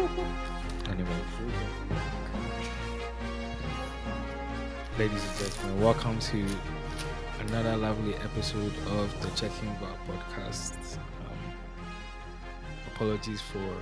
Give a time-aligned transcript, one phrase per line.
[0.00, 1.10] anyway.
[4.98, 6.46] Ladies and gentlemen, welcome to
[7.40, 10.96] another lovely episode of the Checking VAR podcast.
[10.96, 11.38] Um,
[12.94, 13.76] apologies for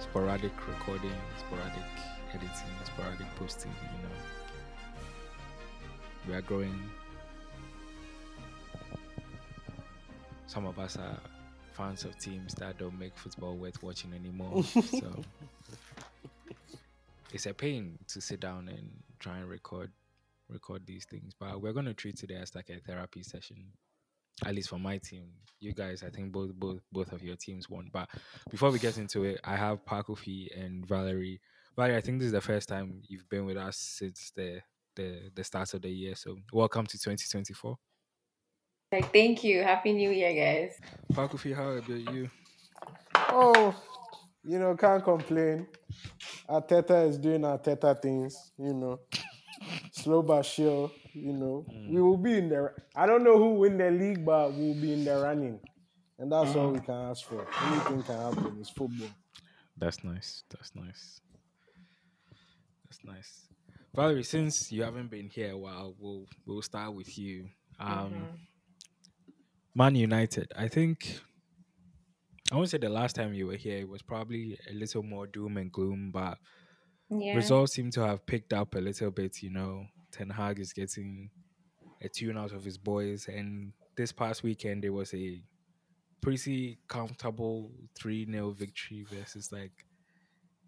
[0.00, 1.90] sporadic recording, sporadic
[2.30, 4.14] editing, sporadic posting, you know.
[6.26, 6.90] We are growing.
[10.48, 11.20] Some of us are
[11.76, 14.64] fans of teams that don't make football worth watching anymore.
[14.64, 15.24] so
[17.32, 19.90] it's a pain to sit down and try and record
[20.48, 21.34] record these things.
[21.38, 23.72] But we're gonna treat today as like a therapy session.
[24.44, 25.28] At least for my team.
[25.60, 27.90] You guys, I think both both both of your teams won.
[27.92, 28.08] But
[28.50, 31.40] before we get into it, I have Paa Kofi and Valerie.
[31.74, 34.60] Valerie, I think this is the first time you've been with us since the
[34.94, 36.14] the, the start of the year.
[36.14, 37.76] So welcome to 2024.
[38.92, 39.62] Like, thank you.
[39.62, 40.78] Happy New Year, guys.
[41.12, 42.30] Paa Kofi, how about you?
[43.30, 43.74] Oh,
[44.44, 45.66] you know, can't complain.
[46.48, 49.00] Arteta is doing Arteta things, you know.
[49.90, 51.66] Slow but sure, you know.
[51.88, 52.74] We will be in there.
[52.94, 55.58] I don't know who win the league, but we'll be in the running.
[56.18, 57.44] And that's all we can ask for.
[57.66, 58.56] Anything can happen.
[58.60, 59.08] It's football.
[59.76, 60.44] That's nice.
[60.50, 61.20] That's nice.
[62.84, 63.48] That's nice.
[63.94, 67.48] Valerie, since you haven't been here a while, we'll we'll start with you.
[67.80, 68.14] Um
[69.76, 70.52] Man United.
[70.56, 71.20] I think
[72.52, 75.26] I won't say the last time you were here it was probably a little more
[75.28, 76.38] doom and gloom, but
[77.10, 77.32] Yeah.
[77.32, 79.42] results seem to have picked up a little bit.
[79.42, 81.30] You know, Ten Hag is getting
[82.02, 85.44] a tune out of his boys, and this past weekend there was a
[86.22, 89.86] pretty comfortable three 0 victory versus like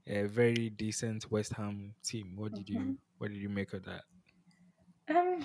[0.06, 2.36] a very decent West Ham team.
[2.36, 4.04] What did you What did you make of that?
[5.08, 5.42] Um,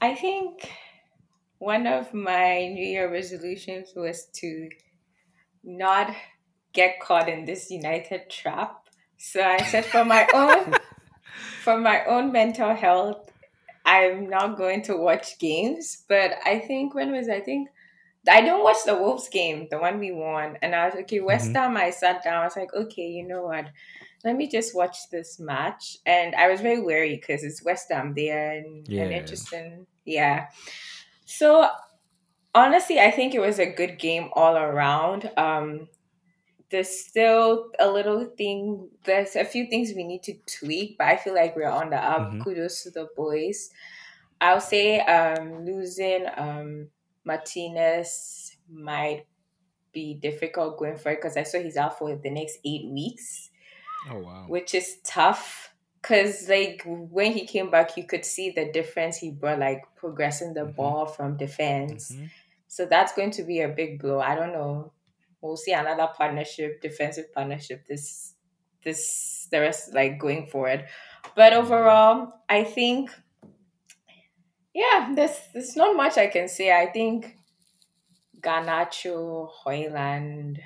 [0.00, 0.70] I think
[1.60, 4.68] one of my New Year resolutions was to
[5.62, 6.14] not
[6.72, 8.88] get caught in this United trap.
[9.18, 10.74] So I said, for my own,
[11.62, 13.30] for my own mental health,
[13.84, 16.04] I'm not going to watch games.
[16.08, 17.68] But I think when was I think
[18.28, 21.20] I don't watch the Wolves game, the one we won, and I was okay.
[21.20, 21.56] West Mhm.
[21.56, 22.42] Ham, I sat down.
[22.42, 23.66] I was like, okay, you know what?
[24.24, 28.14] Let me just watch this match, and I was very wary because it's West Ham
[28.14, 29.04] there and Yeah.
[29.04, 30.48] an interesting, yeah.
[31.30, 31.68] So
[32.54, 35.30] honestly, I think it was a good game all around.
[35.36, 35.88] Um,
[36.70, 38.88] there's still a little thing.
[39.04, 41.96] There's a few things we need to tweak, but I feel like we're on the
[42.02, 42.32] up.
[42.32, 42.42] Mhm.
[42.44, 43.70] Kudos to the boys.
[44.40, 46.88] I'll say um, losing um,
[47.24, 49.26] Martinez might
[49.92, 53.50] be difficult going forward because I saw he's out for the next eight weeks,
[54.10, 54.44] Oh wow!
[54.48, 55.69] which is tough.
[56.02, 60.54] Cause like when he came back, you could see the difference he brought, like progressing
[60.54, 60.74] the Mhm.
[60.76, 62.12] ball from defense.
[62.12, 62.30] Mhm.
[62.68, 64.18] So that's going to be a big blow.
[64.20, 64.92] I don't know.
[65.42, 68.34] We'll see another partnership, defensive partnership this
[68.82, 70.86] this the rest like going forward.
[71.34, 73.10] But overall, I think
[74.72, 76.72] yeah, there's there's not much I can say.
[76.72, 77.36] I think
[78.40, 80.60] Garnacho, Højlund,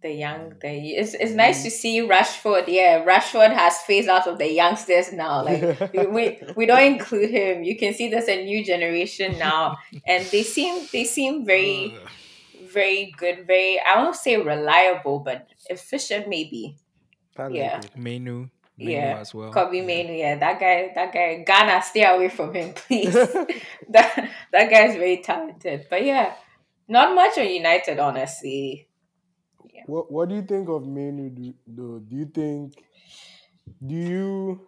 [0.00, 1.36] the young the it's it's mm-hmm.
[1.36, 2.64] nice to see Rashford.
[2.68, 5.44] Yeah, Rashford has phased out of the youngsters now.
[5.44, 7.64] Like we, we we don't include him.
[7.64, 9.76] You can see there's a new generation now,
[10.06, 12.08] and they seem they seem very uh.
[12.72, 16.76] very good, very I won't say reliable, but efficient maybe.
[17.38, 17.68] Yeah.
[17.68, 17.96] Talented.
[17.96, 19.18] Mainoo, Mainoo Yeah.
[19.20, 19.52] as well.
[19.52, 23.14] Kobbie Mainoo, yeah, that guy, that guy, Ghana, stay away from him, please.
[23.14, 26.34] that that guy's very talented, but yeah,
[26.88, 28.88] not much on United, honestly.
[29.86, 31.30] What What do you think of Mainoo?
[31.30, 31.98] Do, though?
[32.00, 32.74] Do you think?
[33.86, 34.60] Do you?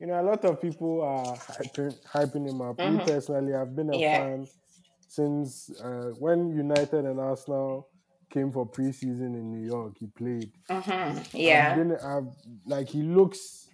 [0.00, 2.82] You know, a lot of people are hyping, hyping him up.
[2.82, 3.04] Me Mhm.
[3.04, 4.18] personally, I've been a Yeah.
[4.18, 4.46] fan
[5.08, 7.88] since uh, when United and Arsenal
[8.28, 9.96] came for preseason in New York.
[9.98, 10.52] He played.
[10.68, 12.26] hmm I've Yeah, been, I've,
[12.66, 13.70] like he looks.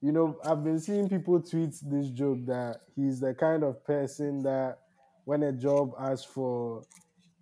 [0.00, 4.42] You know, I've been seeing people tweet this joke that he's the kind of person
[4.42, 4.78] that
[5.24, 6.82] when a job asks for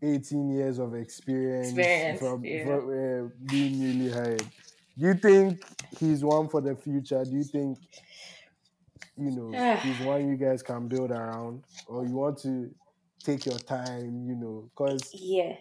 [0.03, 2.65] 18 years of experience, Experience, from, yeah.
[2.65, 4.47] for, uh, being newly hired.
[4.99, 5.63] Do you think
[5.99, 7.25] he's one for the future?
[7.25, 7.79] Do you think,
[9.17, 11.65] you know, he's one you guys can build around?
[11.87, 12.71] Or you want to
[13.23, 15.57] take your time, you know, because yeah,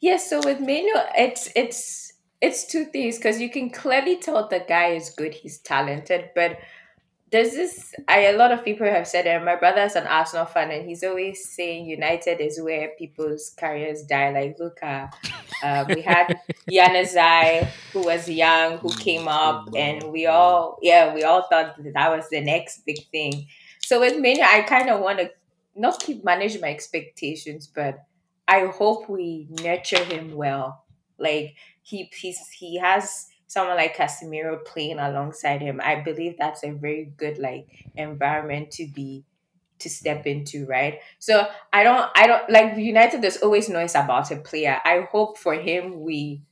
[0.00, 0.16] yeah.
[0.18, 4.92] So with Mainoo, it's it's it's two things because you can clearly tell the guy
[4.92, 6.58] is good, he's talented, but
[7.30, 10.70] there's this I a lot of people have said and my brother's an Arsenal fan
[10.70, 14.30] and he's always saying United is where people's careers die.
[14.30, 15.14] Like look at
[15.62, 16.40] uh, we had
[16.70, 21.94] Januzaj who was young, who came up and we all yeah, we all thought that,
[21.94, 23.46] that was the next big thing.
[23.80, 25.30] So with Mainoo, I kind of want to
[25.76, 28.04] not keep manage my expectations, but
[28.48, 30.84] I hope we nurture him well.
[31.18, 35.80] like he he's he has someone like Casemiro playing alongside him.
[35.82, 37.66] I believe that's a very good like
[37.96, 39.24] environment to be
[39.80, 41.00] to step into, right?
[41.18, 44.80] So I don't I don't like United there's always noise about a player.
[44.84, 46.42] I hope for him we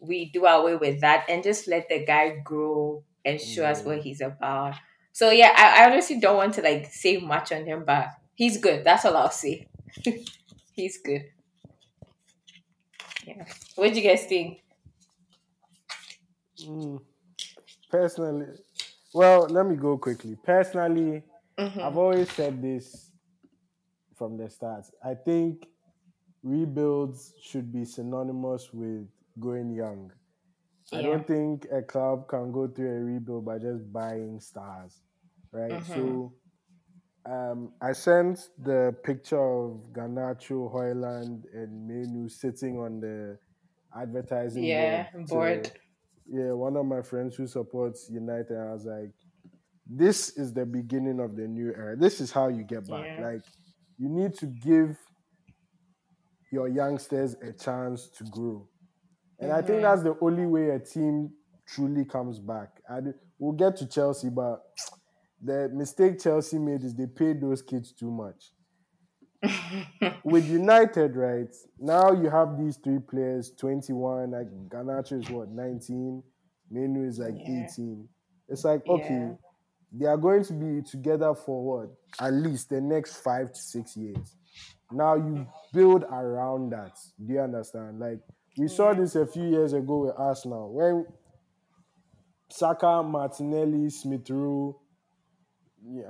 [0.00, 3.98] we do away with that and just let the guy grow and show us what
[3.98, 4.02] mm.
[4.04, 4.74] he's about.
[5.12, 8.56] So yeah, I, I honestly don't want to like say much on him, but he's
[8.56, 8.84] good.
[8.84, 9.68] That's all I'll say.
[10.72, 11.26] he's good.
[13.26, 13.44] Yeah.
[13.74, 14.62] What do you guys think?
[16.66, 17.00] Mm.
[17.90, 18.46] Personally,
[19.14, 20.36] well, let me go quickly.
[20.44, 21.22] Personally,
[21.58, 21.80] Mhm.
[21.82, 23.10] I've always said this
[24.16, 24.84] from the start.
[25.04, 25.66] I think
[26.42, 29.08] rebuilds should be synonymous with
[29.40, 30.12] going young.
[30.92, 35.00] I don't think a club can go through a rebuild by just buying stars,
[35.52, 35.72] right?
[35.72, 35.84] Mhm.
[35.94, 36.34] So
[37.26, 43.38] um, I sent the picture of Garnacho, Højlund, and Mainoo sitting on the
[43.94, 45.28] advertising Yeah, board.
[45.28, 45.72] board.
[46.30, 49.12] Yeah, one of my friends who supports United, I was like,
[49.86, 51.96] this is the beginning of the new era.
[51.96, 53.04] This is how you get back.
[53.06, 53.26] Yeah.
[53.26, 53.42] Like,
[53.98, 54.98] you need to give
[56.52, 58.68] your youngsters a chance to grow.
[59.40, 61.30] And I think that's the only way a team
[61.66, 62.68] truly comes back.
[62.88, 64.62] And we'll get to Chelsea, but
[65.42, 68.52] the mistake Chelsea made is they paid those kids too much.
[70.24, 71.48] With United, right
[71.78, 76.22] now you have these three players, 21, like Garnacho is what, 19,
[76.70, 77.64] Mainoo is like Yeah.
[77.66, 78.08] 18.
[78.48, 79.34] It's like, okay, Yeah.
[79.92, 81.90] they are going to be together for what?
[82.20, 84.36] At least the next five to six years.
[84.90, 86.98] Now you build around that.
[87.24, 88.00] Do you understand?
[88.00, 88.20] Like
[88.56, 91.06] we saw this a few years ago with Arsenal when
[92.50, 94.80] Saka, Martinelli, Smith Rowe,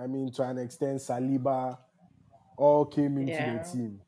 [0.01, 1.77] I mean to an extent Saliba,
[2.59, 3.59] all came into Yeah.
[3.59, 4.01] the team.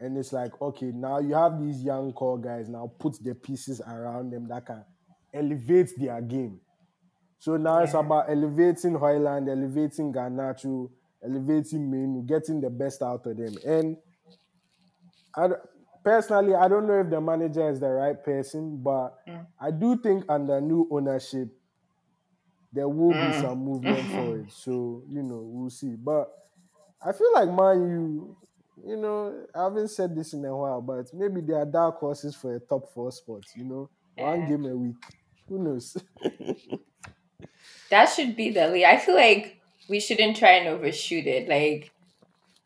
[0.00, 2.68] And it's like, okay, now you have these young core guys.
[2.68, 4.84] Now put the pieces around them that can
[5.34, 6.60] elevate their game.
[7.38, 10.90] So now it's about elevating Højlund, elevating Garnacho,
[11.22, 13.54] elevating Mainoo, getting the best out of them.
[13.66, 13.96] And
[15.36, 15.48] I,
[16.04, 19.46] personally, I don't know if the manager is the right person, but Mm.
[19.60, 21.48] I do think under new ownership,
[22.72, 23.40] there will be Mm.
[23.40, 24.46] some movement forward.
[24.64, 25.94] So, you know, we'll see.
[25.96, 26.28] But
[27.04, 28.36] I feel like Man U,
[28.86, 32.34] you know, I haven't said this in a while, but maybe there are dark horses
[32.34, 34.48] for a top four spot, you know, one Yeah.
[34.48, 34.96] game a week.
[35.48, 35.96] Who knows?
[37.90, 38.84] That should be the lead.
[38.84, 41.48] I feel like we shouldn't try and overshoot it.
[41.48, 41.90] Like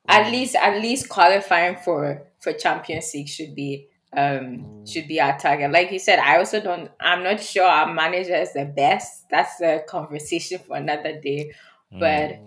[0.08, 5.38] at least at least qualifying for for Champions League should be um should be our
[5.38, 5.72] target.
[5.72, 9.28] Like you said, I also don't I'm not sure our manager is the best.
[9.30, 11.52] That's a conversation for another day.
[11.98, 12.40] But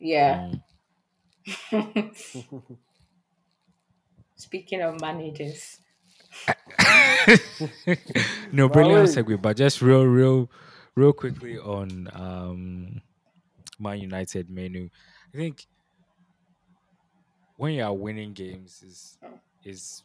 [0.00, 0.48] yeah.
[0.48, 0.63] Mm.
[4.36, 5.80] Speaking of managers.
[8.52, 9.08] no, But brilliant wait.
[9.08, 9.40] segue.
[9.40, 10.50] But just real, real,
[10.94, 13.02] real quickly on um,
[13.78, 14.88] Man United Mainoo.
[15.34, 15.66] I think
[17.56, 19.18] when you are winning games is
[19.64, 20.02] is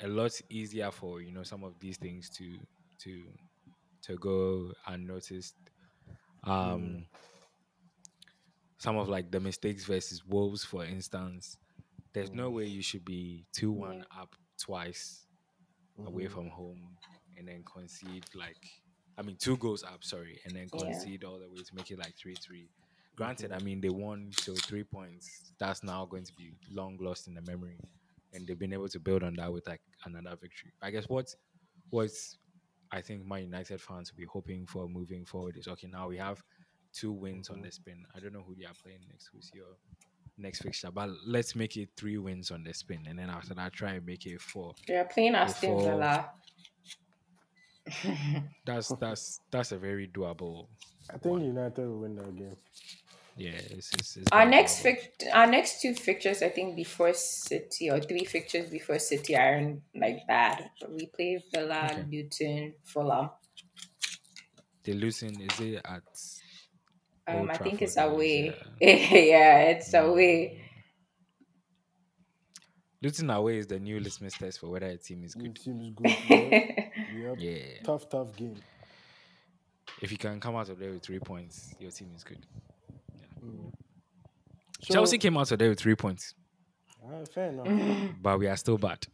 [0.00, 2.58] a lot easier for you know some of these things to
[2.98, 3.24] to
[4.02, 5.56] to go unnoticed.
[6.44, 7.06] Um,
[8.80, 11.58] some of like the mistakes versus Wolves, for instance.
[12.14, 15.26] There's no way you should be two one up twice
[16.06, 16.34] away Mm-hmm.
[16.34, 16.98] from home
[17.36, 18.58] and then concede like
[19.18, 20.80] I mean two goals up, sorry, and then Yeah.
[20.84, 22.70] concede all the way to make it like three three.
[23.16, 25.52] Granted, I mean they won so three points.
[25.60, 27.84] That's now going to be long lost in the memory.
[28.32, 30.72] And they've been able to build on that with like another victory.
[30.82, 31.34] I guess what
[31.90, 32.38] what's
[32.92, 36.18] I think my United fans will be hoping for moving forward is okay, now we
[36.18, 36.42] have
[36.92, 38.04] two wins on the spin.
[38.14, 39.76] I don't know who they are playing next, who's your
[40.38, 43.72] next fixture, but let's make it three wins on the spin, and then after that,
[43.72, 44.74] try and make it four.
[44.86, 46.30] They're playing Aston Villa.
[48.66, 50.66] That's that's that's a very doable.
[51.12, 52.56] I think United will win that game.
[53.36, 55.06] Yeah, it's, it's, it's Our next doable.
[55.32, 60.26] our next two fixtures, I think, before City or three fixtures before City aren't like
[60.28, 60.70] bad.
[60.88, 62.04] We play Villa, Okay.
[62.12, 63.30] Luton, Fulham.
[64.84, 65.40] They're losing.
[65.40, 66.02] Is it at?
[67.28, 68.54] Um, Old I think it's Trafford, away.
[68.80, 70.62] is, yeah, it's away.
[73.02, 75.58] Luton away is the new litmus test for whether a team is It good.
[75.58, 76.10] seems good.
[76.28, 76.76] Yep.
[77.16, 77.36] Yep.
[77.38, 78.56] Yeah, Tough, tough game.
[80.02, 82.38] if you can come out of there with three points, your team is good.
[84.82, 86.34] So, Chelsea came out of there with three points,
[87.04, 88.12] ah, fair enough.
[88.22, 89.06] but we are still bad.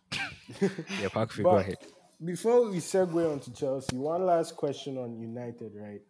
[0.61, 1.79] yeah, Park, go ahead.
[2.25, 6.01] Before we segue on to Chelsea, one last question on United, right?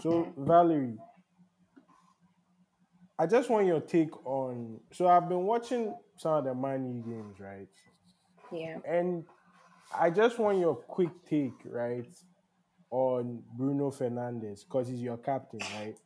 [0.00, 0.96] So, Valerie,
[3.20, 4.80] I just want your take on.
[4.92, 7.68] So, I've been watching some of the Man U games, right?
[8.50, 8.78] yeah.
[8.88, 9.24] And
[9.94, 12.08] I just want your quick take, right,
[12.90, 15.96] on Bruno Fernandes because he's your captain, right?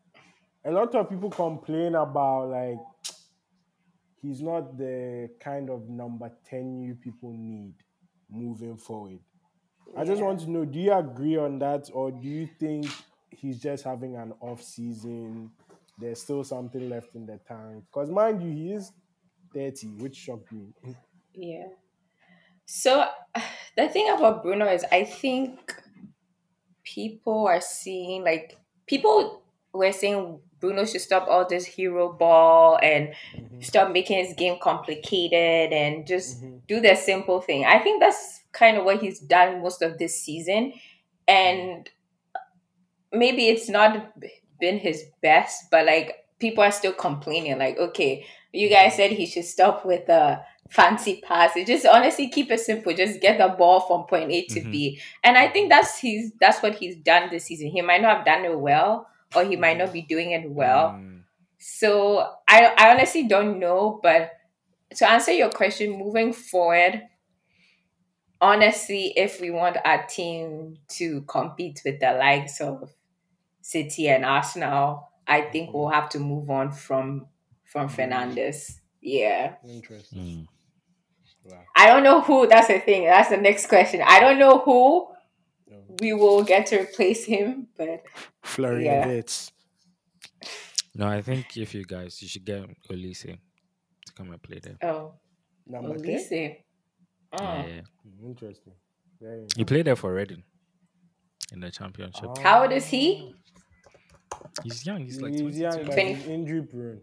[0.65, 2.79] A lot of people complain about like
[4.21, 7.75] he's not the kind of number 10 you people need
[8.29, 9.21] moving forward.
[9.97, 12.87] I just want to know do you agree on that or do you think
[13.31, 15.53] he's just having an off season?
[15.99, 17.85] There's still something left in the tank?
[17.93, 18.93] Because mind you, he is
[19.55, 20.73] 30, which shocked me.
[21.35, 21.67] Yeah.
[22.67, 23.07] So
[23.77, 25.75] the thing about Bruno is I think
[26.83, 33.09] people are seeing like people were saying Bruno should stop all this hero ball and
[33.37, 33.61] mm-hmm.
[33.61, 36.59] stop making his game complicated and just mm-hmm.
[36.69, 37.65] do the simple thing.
[37.65, 40.73] I think that's kind of what he's done most of this season.
[40.73, 40.79] Mm-hmm.
[41.29, 41.91] And
[43.13, 44.13] maybe it's not
[44.65, 49.27] been his best, but like people are still complaining, like, okay, you guys said he
[49.27, 50.41] should stop with the
[50.71, 51.67] fancy passes.
[51.67, 52.95] Just honestly keep it simple.
[52.95, 54.71] Just get the ball from point A to Mhm.
[54.73, 55.01] B.
[55.23, 57.69] And I think that's he's that's what he's done this season.
[57.69, 59.07] He might not have done it well,
[59.37, 60.87] or he might not be doing it well.
[60.97, 61.23] Mm,
[61.59, 61.93] So
[62.49, 64.33] I I honestly don't know, but
[64.99, 67.03] to answer your question, moving forward,
[68.41, 72.91] honestly, if we want our team to compete with the likes of
[73.65, 77.27] City and Arsenal, I think we'll have to move on from
[77.65, 78.79] from Fernandes.
[79.01, 79.55] Yeah.
[79.67, 80.19] Interesting.
[80.19, 80.47] mm.
[81.51, 81.63] Wow.
[81.77, 83.05] I don't know who, that's the thing.
[83.05, 84.01] That's the next question.
[84.07, 85.09] I don't know who
[85.71, 85.77] No.
[86.01, 88.03] we will get to replace him, but
[88.43, 89.05] Flurry Yeah.
[89.07, 89.53] of hits.
[90.95, 93.23] No, I think if you guys, you should get Olise
[94.07, 94.79] to come and play there.
[94.91, 95.15] oh,
[95.67, 96.31] Number Olise.
[96.31, 96.55] Yeah,
[97.41, 97.67] Oh.
[97.67, 97.81] yeah.
[98.07, 98.75] Mm, Interesting.
[99.21, 100.45] Very He played there for Reading
[101.55, 102.27] in the championship.
[102.39, 102.41] Ah.
[102.43, 103.35] How old is he?
[104.63, 105.05] He's young.
[105.05, 105.61] He's like he's 22.
[105.63, 107.01] young, but Twenty- he's injury prone.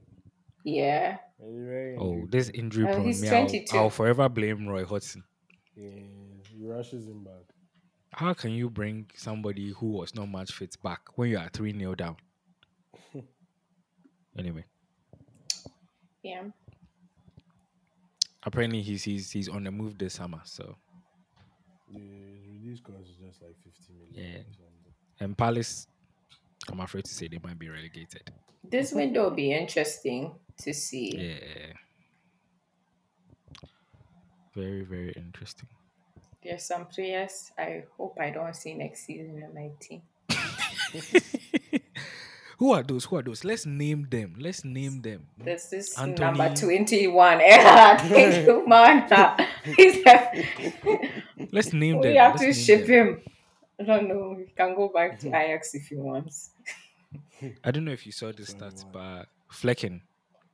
[0.64, 1.18] Yeah.
[1.40, 3.06] He's very Oh, injury this injury Oh, prone.
[3.06, 5.24] he's me, I'll, I'll forever blame Roy Hodgson.
[5.76, 5.90] Yeah,
[6.50, 7.34] he rushes him back.
[8.14, 11.78] How can you bring somebody who was not much fit back when you are 3
[11.78, 12.18] 0 down?
[14.38, 14.66] anyway,
[16.22, 16.44] Yeah.
[18.44, 20.42] apparently he's, he's he's on the move this summer.
[20.44, 20.76] So,
[21.90, 22.00] Yeah,
[22.72, 24.32] his release cost is just like 50 million.
[24.34, 24.66] Yeah.
[24.66, 25.88] or and Palace,
[26.72, 28.32] I'm afraid to say they might be relegated.
[28.64, 31.16] This window will be interesting to see.
[31.16, 31.74] Yeah.
[34.56, 35.70] Very, very interesting.
[36.44, 40.02] There's some players I hope I don't see next season in my team.
[42.62, 43.06] Who are those?
[43.06, 43.44] Who are those?
[43.44, 44.36] Let's name them.
[44.38, 45.26] Let's name them.
[45.44, 47.40] There's this Antony- number 21.
[47.40, 48.02] Erhard.
[48.02, 49.08] Thank you, man.
[51.52, 52.12] Let's name them.
[52.12, 53.08] we have Let's to name ship them.
[53.08, 53.22] him.
[53.80, 54.38] I don't know.
[54.38, 56.52] He can go back to Ajax if he wants.
[57.64, 60.02] I don't know if you saw the stats, but Flekken,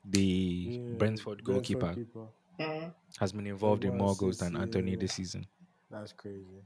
[0.10, 2.28] the Yeah, Brentford goalkeeper, keeper.
[2.58, 2.94] Mm.
[3.20, 4.98] has been involved in more goals than Antony yeah.
[4.98, 5.46] this season.
[5.92, 6.64] That's crazy.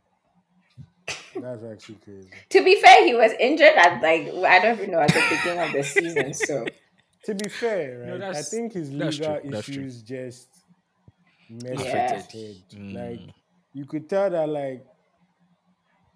[1.36, 2.30] That's actually crazy.
[2.50, 5.60] To be fair, he was injured at like I don't even know at the beginning
[5.64, 6.34] of the season.
[6.34, 6.66] So
[7.26, 8.36] To be fair, No, right?
[8.36, 9.84] I think his legal true, that's true.
[9.84, 10.50] issues just
[11.50, 12.14] messed Yeah.
[12.14, 12.80] with his head.
[12.80, 12.94] Mm.
[12.96, 13.36] Like
[13.74, 14.86] you could tell that like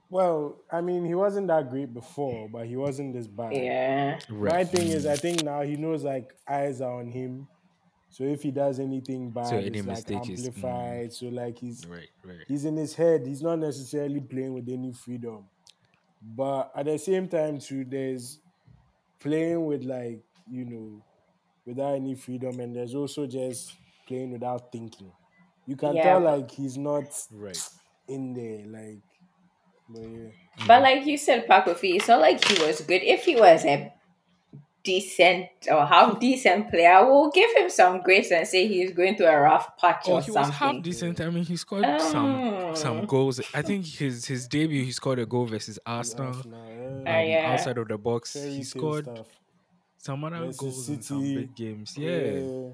[0.09, 3.53] well, I mean he wasn't that great before, but he wasn't this bad.
[3.53, 4.67] yeah, My Right.
[4.67, 7.47] thing is I think now he knows like eyes are on him.
[8.15, 10.47] So if he does anything bad, any it's like mistake is- mm.
[10.47, 11.11] amplified.
[11.11, 12.45] So like he's Right, right.
[12.47, 13.27] he's in his head.
[13.27, 15.43] He's not necessarily playing with any freedom.
[16.21, 18.39] But at the same time, too, there's
[19.19, 21.01] playing with like, you know,
[21.65, 23.73] without any freedom, and there's also just
[24.07, 25.11] playing without thinking.
[25.65, 27.03] You can Yeah, tell like he's not
[27.33, 27.59] Right.
[28.07, 29.01] in there, like
[29.89, 30.29] but yeah.
[30.67, 33.03] but like you said, Paa Kofi, it's not like he was good.
[33.03, 33.91] If he was a
[34.85, 39.25] decent or half decent player, we'll give him some grace and say he's going through
[39.27, 41.19] a rough patch Oh, or he was half decent.
[41.19, 43.05] I mean, he scored some some Oh.
[43.05, 43.41] goals.
[43.53, 46.27] I think his his debut, he scored a goal versus Arsenal.
[46.27, 47.13] Arsenal, um, yeah.
[47.17, 47.51] Ah, yeah.
[47.53, 49.27] Outside of the box, Fairy he scored stuff.
[49.97, 51.97] some other Versus goals in some big games.
[51.97, 52.69] Yeah,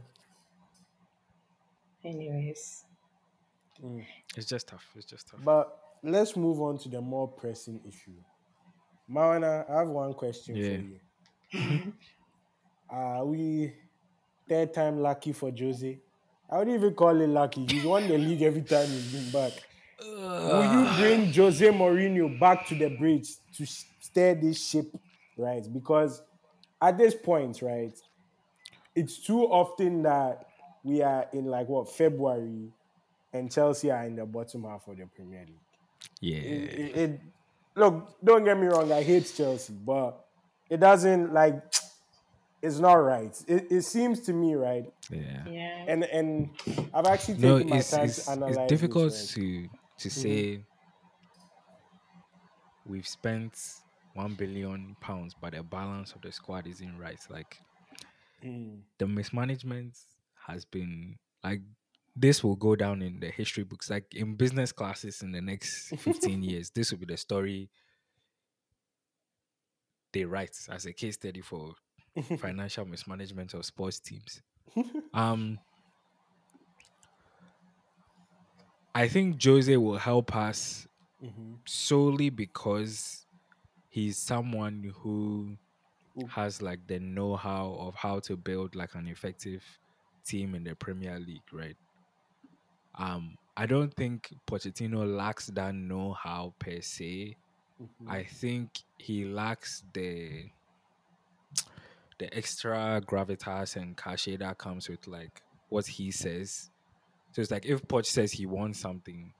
[2.04, 2.86] Anyways,
[3.84, 4.06] Mm.
[4.38, 4.86] it's just tough.
[4.96, 5.40] It's just tough.
[5.44, 5.66] But
[6.04, 8.18] let's move on to the more pressing issue.
[9.10, 10.64] Mawana, I have one question Yeah.
[10.78, 11.00] for you.
[11.54, 11.60] Are
[13.20, 13.74] ah, we
[14.48, 16.00] third time lucky for Jose?
[16.50, 17.66] I wouldn't even call it lucky.
[17.66, 19.54] He's won the league every time he's been back.
[20.04, 24.94] Will you bring Jose Mourinho back to the bridge to steer this ship,
[25.38, 25.64] right?
[25.72, 26.22] Because
[26.82, 27.94] at this point, right,
[28.96, 30.46] it's too often that
[30.84, 32.70] we are in like what February
[33.32, 36.10] and Chelsea are in the bottom half of the Premier League.
[36.20, 37.22] yeah, It, it- it-
[37.76, 40.26] look, don't get me wrong, I hate Chelsea, but
[40.72, 41.62] it doesn't like
[42.64, 43.36] it's not right.
[43.48, 45.48] It, it seems to me right, yeah.
[45.48, 45.86] yeah.
[45.88, 46.52] and and
[46.94, 49.30] I've actually No, taken my it's time it's, to analyze it's difficult this, right?
[49.36, 50.66] to to say
[52.86, 53.58] we've spent
[54.14, 57.20] one billion pounds, but the balance of the squad isn't right.
[57.30, 57.64] Like
[58.44, 58.82] Mm.
[59.00, 59.98] the mismanagement
[60.48, 61.62] has been like
[62.16, 65.94] this will go down in the history books like in business classes in the next
[66.00, 67.70] 15 years this will be the story
[70.14, 71.76] they write as a case study for
[72.36, 74.42] financial mismanagement of sports teams
[75.14, 75.60] um
[78.96, 80.88] i think jose will help us
[81.22, 81.62] Mhm.
[81.68, 83.28] solely because
[83.90, 85.58] he's someone who
[86.14, 89.64] Who- has like the know-how of how to build like an effective
[90.26, 91.78] team in the Premier League, right?
[92.98, 97.38] Um, I don't think Pochettino lacks that know-how per se.
[97.82, 98.10] Mhm.
[98.10, 100.52] I think he lacks the
[102.20, 106.70] the extra gravitas and cachet that comes with like what he says.
[107.32, 109.34] So it's like if Poch says he wants something,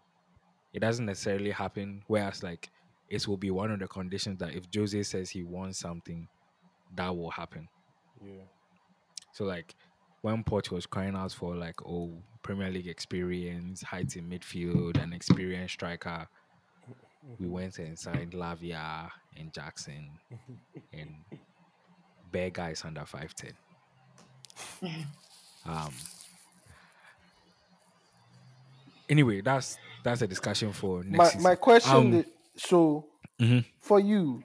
[0.74, 2.04] it doesn't necessarily happen.
[2.08, 2.72] Whereas like
[3.10, 6.28] it will be one of the conditions that if Jose says he wants something,
[6.96, 7.68] that will happen.
[8.24, 8.46] Yeah.
[9.34, 9.76] So like
[10.22, 15.14] when Poch was crying out for like oh Premier League experience, height in midfield, and
[15.14, 16.28] experienced striker,
[17.40, 20.20] we went and signed Lavia and Jackson
[20.94, 21.26] and
[22.24, 23.54] bare guys under five ten.
[25.66, 25.94] um.
[29.10, 31.44] Anyway, that's that's a discussion for next My season.
[31.44, 32.26] my question Um, i-
[32.58, 33.10] so
[33.40, 33.66] mhm.
[33.80, 34.44] for you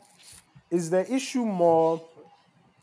[0.71, 2.09] is the issue more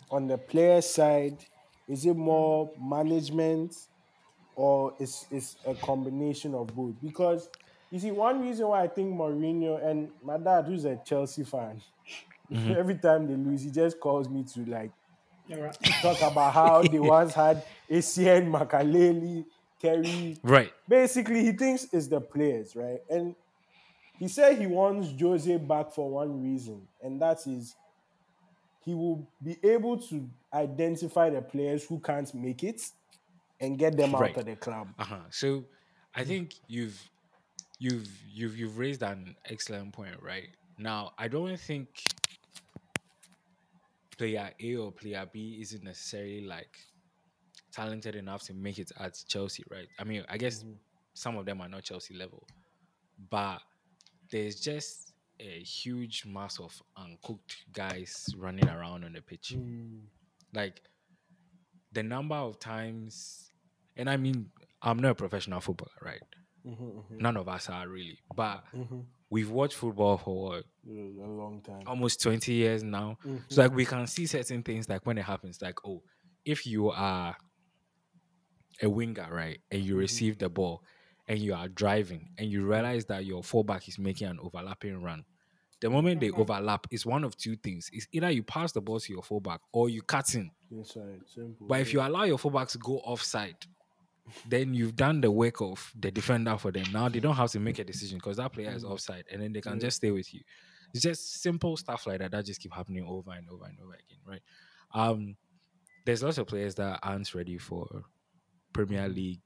[0.10, 1.46] on the player side
[1.88, 3.76] is it more management
[4.56, 7.50] or is is a combination of both because
[7.94, 11.79] you see one reason why i think Mourinho and my dad who's a chelsea fan
[12.82, 14.92] every time they lose he just calls me to like
[16.01, 19.46] talk about how they once had Essien Makelele
[19.82, 20.72] kerry right.
[20.88, 23.00] basically he thinks it's the players, right?
[23.10, 23.36] And
[24.18, 27.75] he said he wants Jose back for one reason, and that is
[28.86, 32.82] he will be able to identify the players who can't make it
[33.60, 34.32] and get them Right.
[34.32, 34.88] out of the club.
[34.98, 35.16] Uh-huh.
[35.29, 35.66] So
[36.16, 36.98] I think you've
[37.83, 40.48] you've you've you've raised an excellent point, right?
[40.77, 41.89] Now, I don't think
[44.17, 46.77] player A or player B isn't necessarily like
[47.74, 49.87] talented enough to make it at Chelsea, right?
[50.00, 50.74] I mean, I guess mm-hmm.
[51.13, 52.48] some of them are not Chelsea level,
[53.29, 53.59] but
[54.31, 59.55] there's just a huge mass of uncooked guys running around on the pitch.
[59.57, 60.00] Mm.
[60.53, 60.81] Like
[61.91, 63.51] the number of times,
[63.98, 66.22] and I mean, I'm not a professional footballer, right?
[66.68, 67.18] Mm-hmm, mm-hmm.
[67.18, 69.00] None of us are really, but mm-hmm.
[69.30, 71.84] we've watched football for what, A long time.
[71.88, 73.18] almost 20 years now.
[73.50, 76.02] So like we can see certain things like when it happens, like, oh,
[76.46, 77.36] if you are
[78.82, 80.84] a winger, right, and you receive the ball
[81.28, 85.26] and you are driving and you realize that your fullback is making an overlapping run.
[85.82, 87.90] The moment they overlap, it's one of two things.
[87.92, 90.50] It's either you pass the ball to your fullback or you cut in.
[90.72, 91.68] Inside, simple.
[91.68, 93.58] But if you allow your fullback to go offside,
[94.48, 96.86] then you've done the work of the defender for them.
[96.92, 99.53] Now they don't have to make a decision because that player is offside, and then
[99.53, 100.42] they can just stay with you.
[100.94, 103.94] It's just simple stuff like that that just keep happening over and over and over
[103.94, 104.42] again, right?
[104.94, 105.36] Um,
[106.05, 108.03] there's lots of players that aren't ready for
[108.74, 109.42] Premier League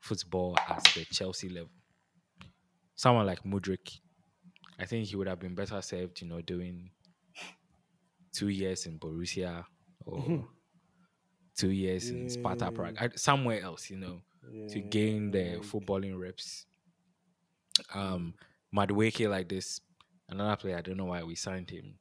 [0.00, 1.70] football at the Chelsea level.
[2.94, 3.98] Someone like Mudryk,
[4.78, 6.90] I think he would have been better served, you know, doing
[8.32, 9.64] two years in Borussia
[10.06, 10.48] or
[11.58, 14.22] two years in Sparta Prague, somewhere else, you know,
[14.68, 16.64] to gain the footballing reps.
[17.92, 18.34] Um,
[18.74, 19.80] Madueke like this,
[20.28, 20.78] another player.
[20.78, 21.94] I don't know why we signed him.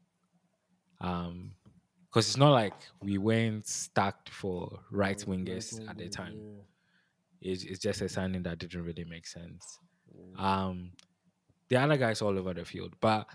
[1.01, 1.51] Um,
[2.05, 6.39] because it's not like we went stacked for right wingers at the time.
[7.41, 9.79] It's, it's just a signing that didn't really make sense.
[10.37, 10.91] Um,
[11.69, 13.27] the other guys all over the field, but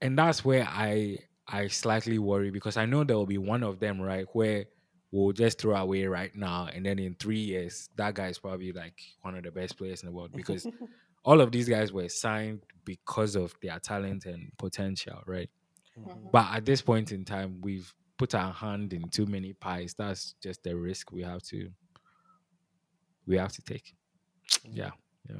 [0.00, 1.18] and that's where I
[1.52, 4.66] I slightly worry because I know there will be one of them right where
[5.12, 8.72] we'll just throw away right now, and then in three years that guy is probably
[8.72, 10.66] like one of the best players in the world because
[11.24, 15.50] all of these guys were signed because of their talent and potential, right?
[15.98, 16.28] Mm-hmm.
[16.32, 19.94] But at this point in time, we've put our hand in too many pies.
[19.96, 21.70] That's just the risk we have to
[23.26, 23.94] we have to take.
[24.66, 24.76] Mm-hmm.
[24.76, 24.90] Yeah,
[25.28, 25.36] yeah.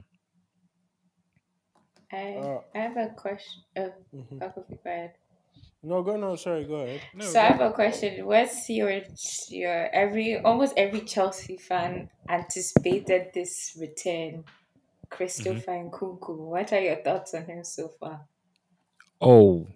[2.12, 3.62] I, Uh, I have a question.
[3.76, 4.18] Mm-hmm.
[4.34, 5.12] Oh, Faculty, go ahead.
[5.82, 7.00] No, go no, sorry, go ahead.
[7.20, 8.26] so I have a question.
[8.26, 9.00] What's your
[9.48, 15.08] your every almost every Chelsea fan anticipated this return, mm-hmm.
[15.08, 16.36] Christopher Nkunku.
[16.36, 18.26] What are your thoughts on him so far?
[19.22, 19.66] Oh,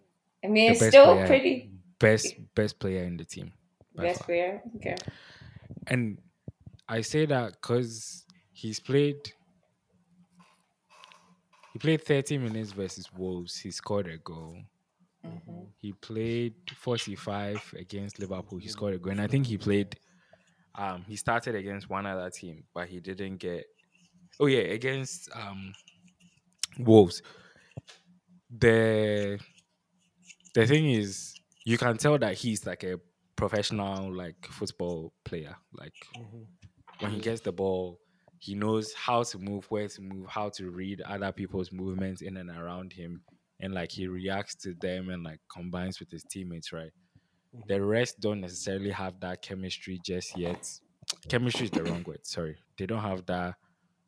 [0.45, 3.53] I mean, it's still player, pretty best best player in the team.
[3.97, 4.27] best far.
[4.27, 4.63] player.
[4.77, 4.97] Okay.
[5.87, 6.19] And
[6.87, 9.33] I say that because he's played
[11.73, 13.59] he played 30 minutes versus Wolves.
[13.59, 14.59] He scored a goal.
[15.25, 15.73] Mhm.
[15.81, 18.59] He played 45 against Liverpool.
[18.59, 19.13] He scored a goal.
[19.13, 19.99] And I think he played
[20.77, 23.67] um he started against one other team, but he didn't get
[24.41, 25.75] oh yeah, against um
[26.79, 27.23] Wolves.
[28.51, 29.39] The
[30.55, 31.35] the thing is
[31.65, 32.99] you can tell that he's like a
[33.37, 35.57] professional like football player.
[35.73, 36.47] Like Mhm.
[37.01, 38.01] when he gets the ball,
[38.39, 42.37] he knows how to move, where to move, how to read other people's movements in
[42.37, 43.25] and around him,
[43.61, 46.91] and like he reacts to them and like combines with his teammates, right?
[47.69, 50.67] The rest don't necessarily have that chemistry just yet.
[51.29, 52.25] Chemistry is the wrong word.
[52.27, 53.55] Sorry, they don't have that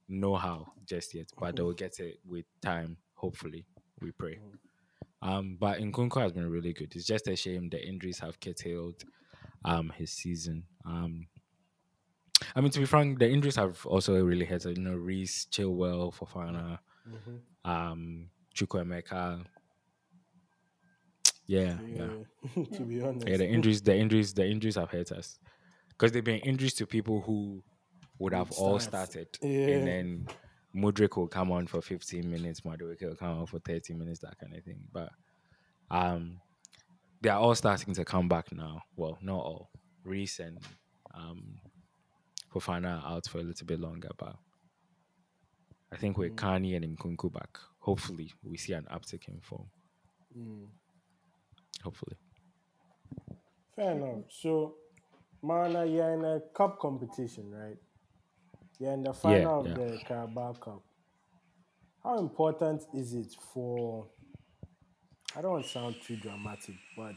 [0.09, 2.98] know-how just yet, but they will get it with time.
[3.14, 3.66] Hopefully,
[4.00, 4.40] we pray.
[5.22, 6.94] Um, but Nkunku has been really good.
[6.94, 9.04] It's just a shame the injuries have curtailed
[9.64, 10.64] um his season.
[10.85, 11.28] Um,
[12.54, 14.64] I mean, to be frank, the injuries have also really hurt.
[14.64, 17.40] You know, Reece, Chilwell, Fofana, Mhm.
[17.64, 19.44] um, Chukwuemeka.
[21.46, 22.08] Yeah, yeah,
[22.56, 22.64] Yeah.
[22.76, 23.28] to be honest.
[23.28, 23.36] yeah.
[23.36, 25.38] The injuries, the injuries, the injuries have hurt us
[25.90, 27.62] because they've been injuries to people who
[28.18, 29.68] would have all started, Yeah.
[29.68, 30.28] and then
[30.74, 34.38] Mudryk will come on for 15 minutes, Madueke will come on for 30 minutes, that
[34.38, 34.80] kind of thing.
[34.92, 35.10] But
[35.90, 36.40] um,
[37.20, 38.82] they are all starting to come back now.
[38.96, 39.70] Well, not all.
[40.04, 40.58] Reece and
[41.14, 41.58] um,
[42.52, 44.34] Fofana are out for a little bit longer, but
[45.92, 49.66] I think with Kani and Nkunku back, hopefully we see an uptick in form.
[50.37, 50.66] Mm.
[51.85, 52.16] Hopefully.
[53.77, 54.25] Fair enough.
[54.29, 54.75] So,
[55.40, 57.77] Mana, you're in a cup competition, right?
[58.81, 59.72] You're in the final yeah.
[59.72, 60.83] of the Carabao Cup.
[62.03, 64.09] How important is it for?
[65.37, 67.14] I don't want to sound too dramatic, but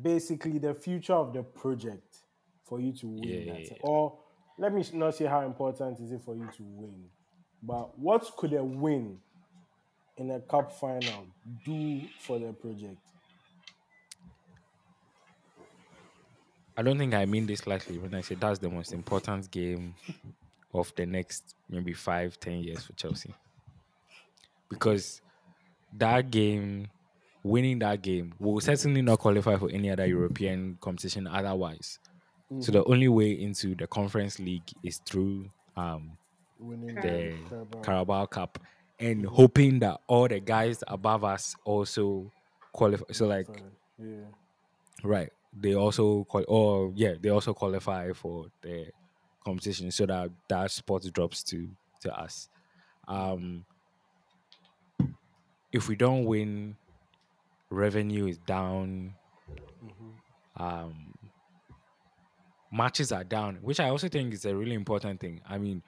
[0.00, 2.16] basically the future of the project
[2.64, 3.78] for you to win Yeah, that.
[3.82, 4.18] Or
[4.58, 7.10] let me not say how important is it for you to win,
[7.66, 9.18] but what could a win
[10.16, 11.26] in a cup final
[11.64, 12.98] do for the project?
[16.76, 19.94] I don't think I mean this lightly when I say that's the most important game
[20.74, 23.32] of the next maybe five, ten years for Chelsea.
[24.68, 25.22] Because
[25.96, 26.88] that game,
[27.44, 31.98] winning that game, will certainly not qualify for any other European competition otherwise.
[32.60, 35.46] So the only way into the conference league is through
[35.76, 36.12] um,
[36.64, 37.80] Winning the Carabao.
[37.82, 38.58] Carabao Cup
[38.98, 42.32] and hoping that all the guys above us also
[42.72, 43.04] qualify.
[43.12, 43.46] So like
[43.98, 44.24] Yeah.
[45.02, 45.30] Right.
[45.56, 48.86] They also qual- or yeah, they also qualify for the
[49.44, 51.68] competition so that that spot drops to
[52.00, 52.48] to us.
[53.06, 53.64] Um
[55.72, 56.76] if we don't win,
[57.70, 59.14] revenue is down.
[60.56, 61.14] Um
[62.72, 65.40] matches are down, which I also think is a really important thing.
[65.48, 65.82] I mean,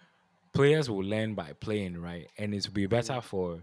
[0.57, 2.27] players will learn by playing, right?
[2.39, 3.63] And it will be better for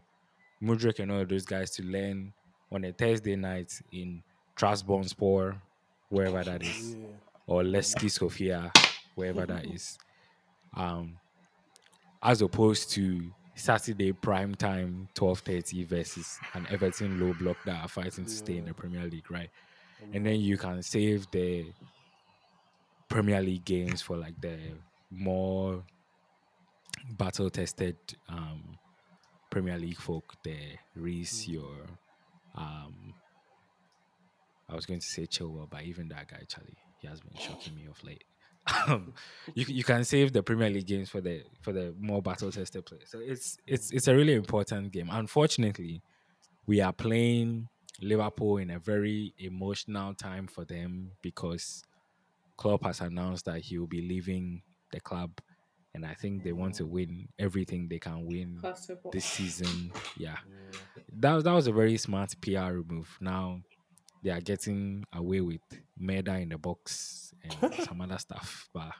[0.61, 2.33] Mudryk and all those guys to learn
[2.71, 4.23] on a Thursday night in
[4.57, 5.59] Trabzonspor,
[6.09, 7.07] wherever that is, Yeah.
[7.47, 8.71] or Levski Sofia,
[9.15, 9.97] wherever that is,
[10.77, 11.17] um,
[12.21, 17.87] as opposed to Saturday prime time twelve thirty versus an Everton low block that are
[17.87, 19.49] fighting to stay in the Premier League, right?
[20.13, 21.65] And then you can save the
[23.09, 24.57] Premier League games for like the
[25.11, 25.83] more
[27.11, 27.97] battle tested
[28.29, 28.77] um,
[29.49, 30.57] Premier League folk, the
[30.95, 31.87] Reece, your
[32.55, 33.13] um
[34.69, 37.75] I was going to say Chilwell, but even that guy, Charlie, he has been shocking
[37.75, 38.23] me of late.
[38.87, 39.13] um,
[39.53, 42.85] you you can save the Premier League games for the for the more battle tested
[42.85, 43.09] players.
[43.09, 45.09] So it's it's it's a really important game.
[45.11, 46.01] Unfortunately,
[46.65, 47.67] we are playing
[48.01, 51.83] Liverpool in a very emotional time for them because
[52.55, 54.61] Klopp has announced that he will be leaving
[54.91, 55.31] the club,
[55.95, 59.11] and I think they want to win everything they can win Possible.
[59.11, 59.91] this season.
[60.17, 60.37] Yeah,
[61.19, 63.17] that was- that was a very smart PR move.
[63.21, 63.61] Now
[64.23, 65.61] they are getting away with
[65.97, 68.91] murder in the box and some other stuff, but.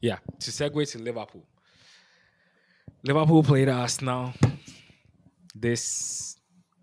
[0.00, 1.46] Yeah, to segue to Liverpool.
[3.04, 4.32] Liverpool played Arsenal
[5.54, 6.36] this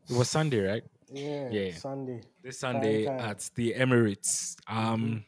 [0.09, 0.83] it was Sunday, right?
[1.13, 1.49] Yeah.
[1.51, 1.73] Yeah.
[1.75, 2.21] Sunday.
[2.43, 3.19] this Sunday time.
[3.19, 4.55] at the Emirates.
[4.67, 5.23] Um,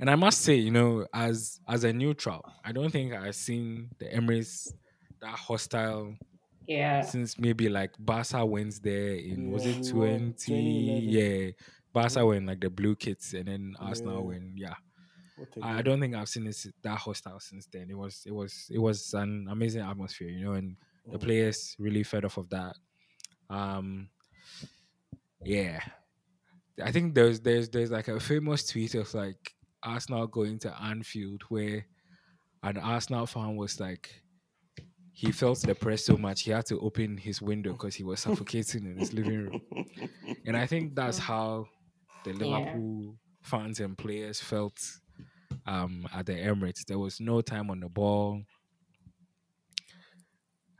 [0.00, 3.90] and I must say, you know, as as a neutral, I don't think I've seen
[3.98, 4.72] the Emirates
[5.20, 6.14] that hostile
[6.66, 7.00] Yeah.
[7.02, 11.50] since maybe like Barca wins there in was it 20 yeah
[11.92, 14.20] Barca win like the blue kits and then Arsenal Yeah.
[14.28, 14.74] win yeah
[15.38, 17.88] I a I I don't think I've seen this that hostile since then.
[17.90, 20.76] It was it was it was an amazing atmosphere, you know, and
[21.10, 22.76] the players really fed off of that.
[23.50, 24.08] Um
[25.44, 25.80] yeah.
[26.82, 31.42] I think there's there's there's like a famous tweet of like Arsenal going to Anfield,
[31.48, 31.86] where
[32.62, 34.22] an Arsenal fan was like,
[35.12, 38.20] he felt the press so much he had to open his window because he was
[38.20, 39.60] suffocating in his living room.
[40.46, 41.66] And I think that's how
[42.24, 42.58] the Yeah.
[42.58, 44.78] Liverpool fans and players felt
[45.66, 46.84] um, at the Emirates.
[46.86, 48.42] There was no time on the ball.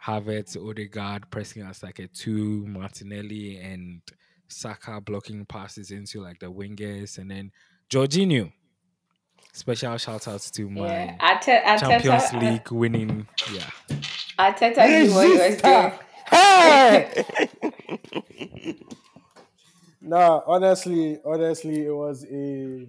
[0.09, 4.01] Havertz, Odegaard pressing us like a two, Martinelli and
[4.49, 7.53] Saka blocking passes into like the wingers, and then
[7.90, 8.51] Jorginho.
[9.53, 13.27] Special shout outs to my Yeah, Arte- Champions Arteta, League winning.
[13.53, 13.71] Yeah,
[14.38, 15.92] Arteta knew what he was doing.
[16.31, 17.25] Hey!
[20.01, 22.88] no, honestly, honestly, it was a.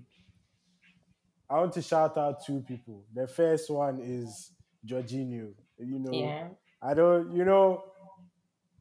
[1.50, 3.04] I want to shout out two people.
[3.14, 4.52] The first one is
[4.86, 5.54] Jorginho.
[5.80, 6.48] You know, Yeah,
[6.82, 7.84] I don't, you know,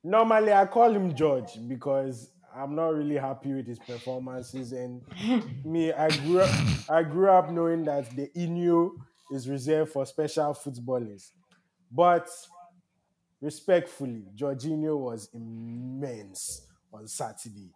[0.05, 4.73] normally I call him George because I'm not really happy with his performances.
[4.73, 5.03] And
[5.65, 6.51] me, I grew up,
[6.89, 8.91] I grew up knowing that the Inu
[9.33, 11.33] is reserved for special footballers.
[11.91, 12.29] But
[13.41, 17.71] respectfully, Jorginho was immense on Saturday.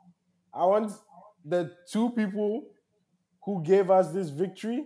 [0.55, 0.93] I want
[1.45, 2.65] the two people
[3.45, 4.85] who gave us this victory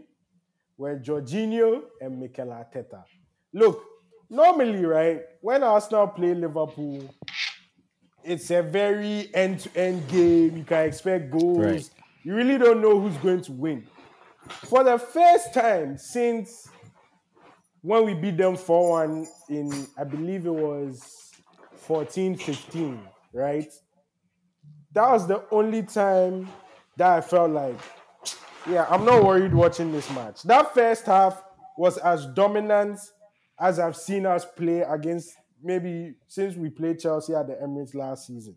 [0.76, 3.02] were Jorginho and Mikel Arteta.
[3.52, 3.82] Look,
[4.28, 7.08] normally, right, when Arsenal play Liverpool,
[8.24, 10.56] it's a very end-to-end game.
[10.56, 11.58] You can expect goals.
[11.58, 11.90] Right.
[12.24, 13.86] You really don't know who's going to win.
[14.48, 16.68] For the first time since
[17.82, 21.30] when we beat them 4-1 in, I believe it was
[21.76, 23.00] 14, 15,
[23.32, 23.72] right?
[24.92, 26.48] That was the only time
[26.96, 27.78] that I felt like,
[28.68, 30.42] yeah, I'm not worried watching this match.
[30.42, 31.42] That first half
[31.78, 32.98] was as dominant
[33.58, 38.26] as I've seen us play against maybe since we played Chelsea at the Emirates last
[38.26, 38.56] season.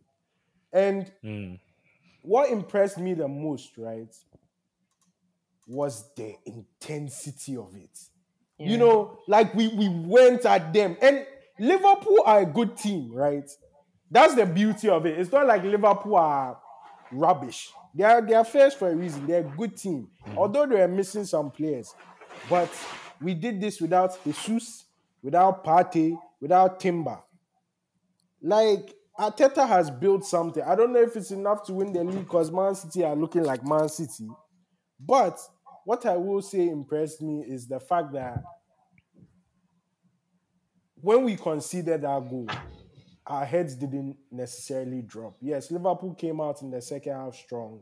[0.71, 1.59] And Mm.
[2.21, 4.13] what impressed me the most, right,
[5.67, 7.97] was the intensity of it.
[8.57, 10.97] You know, like we we went at them.
[11.01, 11.25] And
[11.57, 13.49] Liverpool are a good team, right?
[14.11, 15.17] That's the beauty of it.
[15.17, 16.59] It's not like Liverpool are
[17.11, 17.71] rubbish.
[17.95, 19.25] They are they are first for a reason.
[19.25, 20.09] They're a good team.
[20.35, 21.93] Although they are missing some players.
[22.49, 22.69] But
[23.21, 24.85] we did this without Jesus,
[25.21, 27.19] without Partey, without Timber.
[28.41, 30.63] Like Arteta has built something.
[30.63, 33.43] I don't know if it's enough to win the league because Man City are looking
[33.43, 34.27] like Man City.
[34.99, 35.37] But
[35.85, 38.41] what I will say impressed me is the fact that
[41.01, 42.47] when we conceded our goal,
[43.25, 45.37] our heads didn't necessarily drop.
[45.41, 47.81] Yes, Liverpool came out in the second half strong,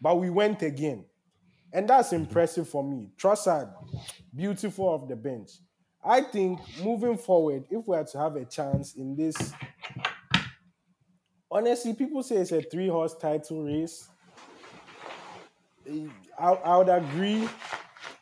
[0.00, 1.04] but we went again.
[1.72, 3.10] And that's impressive for me.
[3.16, 3.72] Trossard,
[4.34, 5.50] beautiful off the bench.
[6.04, 9.52] I think moving forward, if we are to have a chance in this,
[11.50, 14.08] honestly, people say it's a three horse title race.
[16.38, 17.48] I, I would agree,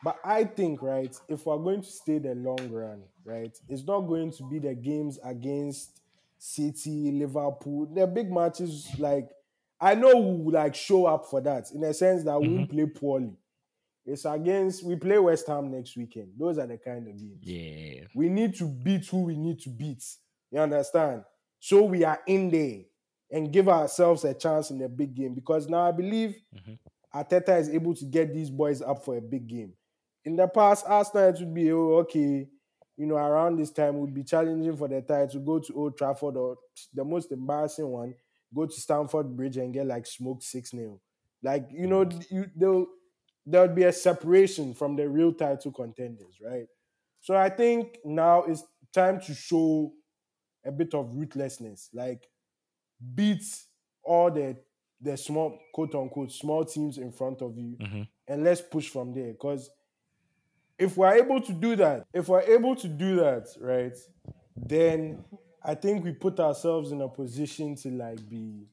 [0.02, 4.00] but I think, right, if we're going to stay the long run, right, it's not
[4.00, 6.00] going to be the games against
[6.38, 8.88] City, Liverpool, the big matches.
[8.98, 9.30] Like,
[9.80, 12.70] I know we will like show up for that in a sense that we won't
[12.70, 12.76] mm-hmm.
[12.76, 13.36] play poorly.
[14.10, 16.32] It's against we play West Ham next weekend.
[16.38, 17.38] Those are the kind of games.
[17.42, 18.04] Yeah.
[18.14, 20.04] We need to beat who we need to beat.
[20.50, 21.24] You understand?
[21.60, 22.80] So we are in there
[23.30, 26.78] and give ourselves a chance in the big game because now I believe Mhm.
[27.14, 29.72] Arteta is able to get these boys up for a big game.
[30.24, 32.48] In the past, Arsenal it would be oh, okay,
[32.96, 36.36] you know, around this time would be challenging for the title, go to Old Trafford
[36.36, 36.56] or
[36.92, 38.14] the most embarrassing one,
[38.54, 41.00] go to Stamford Bridge and get like smoked 6 0.
[41.42, 42.86] Like, you know, you they'll
[43.46, 46.66] there would be a separation from the real title contenders, right?
[47.20, 49.92] So I think now it's time to show
[50.64, 52.28] a bit of ruthlessness, like
[53.14, 53.42] beat
[54.02, 54.56] all the
[55.02, 58.06] the small quote unquote small teams in front of you, Mhm.
[58.28, 59.32] and let's push from there.
[59.32, 59.70] Because
[60.78, 63.96] if we're able to do that, if we're able to do that, right,
[64.56, 65.24] then
[65.62, 68.66] I think we put ourselves in a position to like be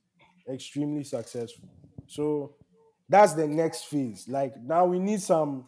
[0.50, 1.70] extremely successful.
[2.08, 2.56] So
[3.10, 4.28] that's the next phase.
[4.28, 5.68] Like now we need some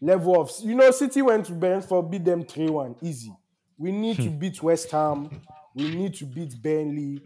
[0.00, 2.96] level of you know, City went to Brentford, beat them 3-1.
[3.02, 3.32] Easy.
[3.78, 4.38] We need to hmm.
[4.38, 5.42] beat West Ham.
[5.74, 7.22] We need to beat Burnley.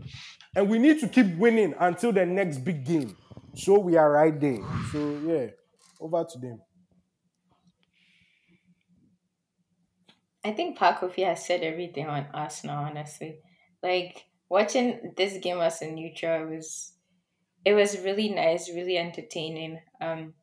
[0.54, 3.16] And we need to keep winning until the next big game.
[3.54, 4.60] So we are right there.
[4.92, 5.46] So yeah,
[6.00, 6.60] over to them.
[10.44, 13.38] I think Paa Kofi has said everything on Arsenal, honestly.
[13.82, 16.93] Like watching this game as a neutral was
[17.64, 19.80] it was really nice, really entertaining.
[20.00, 20.34] Um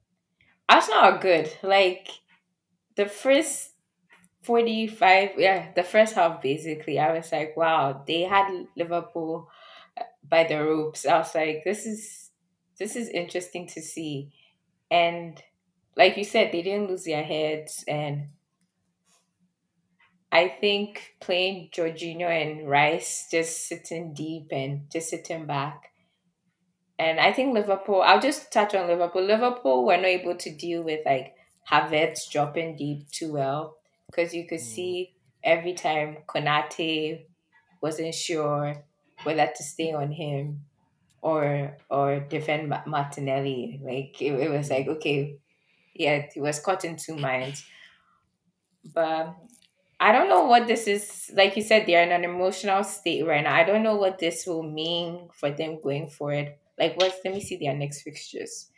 [0.70, 1.52] Arsenal are good.
[1.64, 2.08] Like
[2.96, 3.72] the first
[4.44, 9.50] 45, yeah, the first half basically, I was like, wow, they had Liverpool
[10.28, 11.06] by the ropes.
[11.06, 12.32] I was like, this is
[12.80, 14.32] this is interesting to see.
[14.90, 15.42] And
[15.96, 18.30] like you said, they didn't lose their heads, and
[20.32, 25.91] I think playing Jorginho and Rice just sitting deep and just sitting back.
[27.02, 29.24] And I think Liverpool, I'll just touch on Liverpool.
[29.24, 31.34] Liverpool were not able to deal with like
[31.68, 34.66] Havertz dropping deep too well because you could hmm.
[34.66, 37.26] see every time Konate
[37.82, 38.76] wasn't sure
[39.24, 40.62] whether to stay on him
[41.24, 43.82] or or defend Martinelli.
[43.84, 45.38] Like it, it was like okay,
[45.96, 47.66] yeah, he was caught in two minds.
[48.94, 49.36] But
[50.00, 51.32] I don't know what this is.
[51.34, 53.56] Like you said, they're in an emotional state right now.
[53.56, 56.54] I don't know what this will mean for them going forward.
[56.82, 58.72] Like, what's let me see their next fixtures.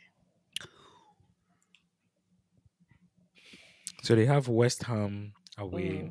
[4.02, 6.10] So they have West Ham away,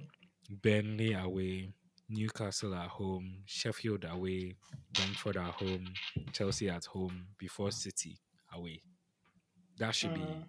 [0.49, 1.73] Burnley away,
[2.10, 4.58] Newcastle at home, Sheffield away,
[4.91, 5.99] Brentford at home,
[6.34, 8.19] Chelsea at home, before City
[8.51, 8.84] away.
[9.77, 10.15] That should Mm.
[10.15, 10.47] be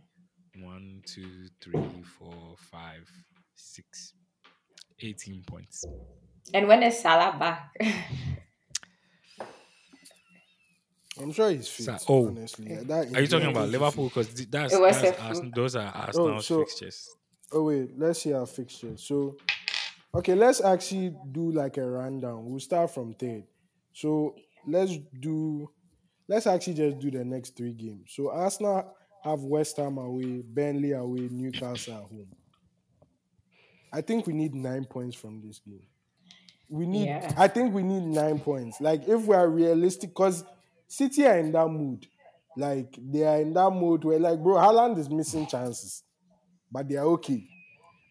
[0.57, 3.11] one, two, three, four, five,
[3.54, 4.14] six,
[5.00, 5.88] 18 points.
[6.54, 7.74] And when is Salah back?
[11.20, 11.87] I'm sure he's fit.
[11.87, 12.29] Sa- oh.
[12.29, 14.09] honestly, Yeah, that Are you talking about Liverpool?
[14.09, 17.16] Because that's, It was that's a those are oh, Arsenal's so- fixtures.
[17.53, 18.96] Oh wait, let's see our fixture.
[18.96, 19.37] So,
[20.14, 22.46] okay, let's actually do like a rundown.
[22.46, 23.44] We'll start from third.
[23.92, 24.35] So
[24.66, 25.70] let's do,
[26.27, 28.11] let's actually just do the next three games.
[28.14, 32.35] So Arsenal have West Ham away, Burnley away, Newcastle at home.
[33.92, 35.87] I think we need nine points from this game.
[36.68, 37.07] We need.
[37.07, 37.33] Yeah.
[37.37, 38.81] I think we need nine points.
[38.81, 40.42] Like if we are realistic, because
[40.88, 42.07] City are in that mood.
[42.57, 46.05] Like they are in that mood where, like, bro, Haaland is missing chances,
[46.70, 47.44] but they are okay.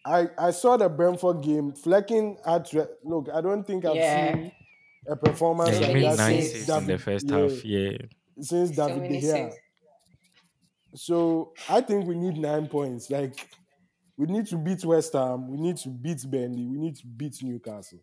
[0.04, 1.72] I, I saw the Brentford game.
[1.72, 3.28] Flekken had to look.
[3.32, 4.34] I don't think I've Yeah.
[4.34, 4.52] seen
[5.08, 6.50] a performance Yeah, like that nine saves.
[6.50, 7.64] since saves in the first yeah, half.
[7.64, 7.98] Yeah.
[8.40, 9.52] since So David many De Gea.
[10.94, 13.10] So I think we need nine points.
[13.10, 13.48] Like
[14.16, 17.36] we need to beat West Ham, we need to beat Burnley, we need to beat
[17.42, 18.00] Newcastle,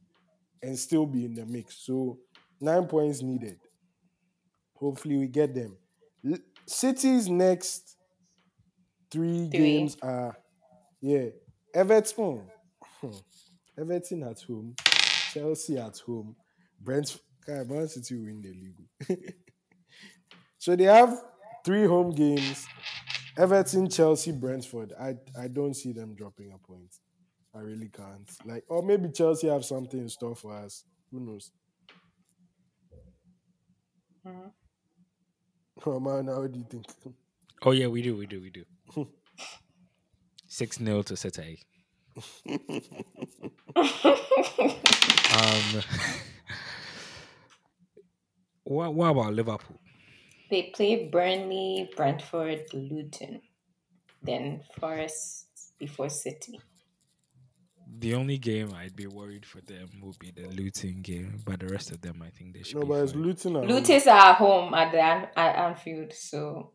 [0.62, 1.78] and still be in the mix.
[1.86, 2.20] So
[2.62, 3.60] nine points needed.
[4.82, 5.78] Hopefully we get them.
[6.26, 7.98] L- City's next
[9.12, 9.60] three, Three.
[9.60, 10.38] games are
[11.02, 11.28] yeah
[11.74, 12.44] Everton,
[13.02, 13.12] Hmm.
[13.80, 14.76] Everton at home,
[15.34, 16.36] Chelsea at home,
[16.80, 17.18] Brent.
[17.46, 19.34] God, Man City win the league.
[20.58, 21.22] so they have
[21.66, 22.66] three home games
[23.38, 24.94] Everton, Chelsea, Brentford.
[25.00, 26.94] I I don't see them dropping a point.
[27.56, 28.30] I really can't.
[28.46, 30.84] Like, or maybe Chelsea have something in store for us.
[31.12, 31.52] Who knows?
[34.24, 34.52] Mhm.
[35.84, 36.86] Oh man, how do you think?
[37.64, 38.16] Oh, yeah, we do.
[38.16, 38.42] We do.
[38.42, 38.66] We do.
[40.48, 41.64] 6 0 to City.
[42.46, 42.54] um,
[48.64, 49.80] what, what about Liverpool?
[50.50, 53.42] They play Burnley, Brentford, Luton,
[54.22, 55.48] then Forest
[55.80, 56.60] before City.
[57.94, 61.68] The only game I'd be worried for them would be the Luton game, but the
[61.68, 63.22] rest of them, I think they should No, be but it's fine.
[63.24, 63.56] Luton.
[63.58, 63.70] at home.
[63.70, 66.72] Luton's are at home at the An- at Anfield, so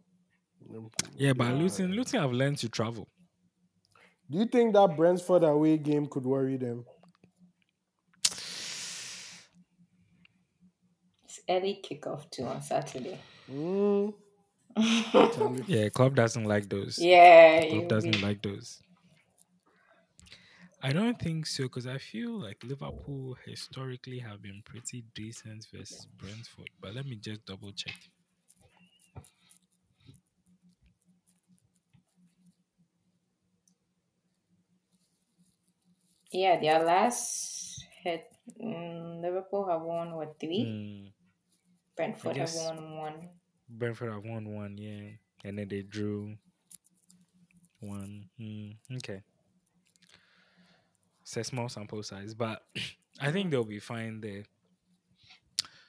[1.16, 3.08] Yeah, but Luton, Luton have learned to travel.
[4.30, 6.84] Do you think that Brentford away game could worry them?
[11.24, 13.18] it's early kickoff too on Saturday.
[13.50, 14.12] Mm,
[15.66, 16.98] Yeah, club doesn't like those.
[16.98, 18.80] Yeah, Club doesn't be- like those.
[20.82, 26.06] I don't think so because I feel like Liverpool historically have been pretty decent versus
[26.16, 26.70] Brentford.
[26.80, 28.10] But let me just double check.
[36.30, 36.58] yeah.
[36.60, 38.26] Their last hit,
[38.60, 40.64] mm, Liverpool have won what three?
[40.64, 41.08] Hmm,
[41.96, 43.28] Brentford have guess- won one.
[43.68, 45.10] Brentford have won one, yeah,
[45.44, 46.36] and then they drew
[47.80, 48.28] one.
[48.38, 49.22] Hmm, okay,
[51.26, 52.62] it's a small sample size, but
[53.20, 54.44] I think they'll be fine there.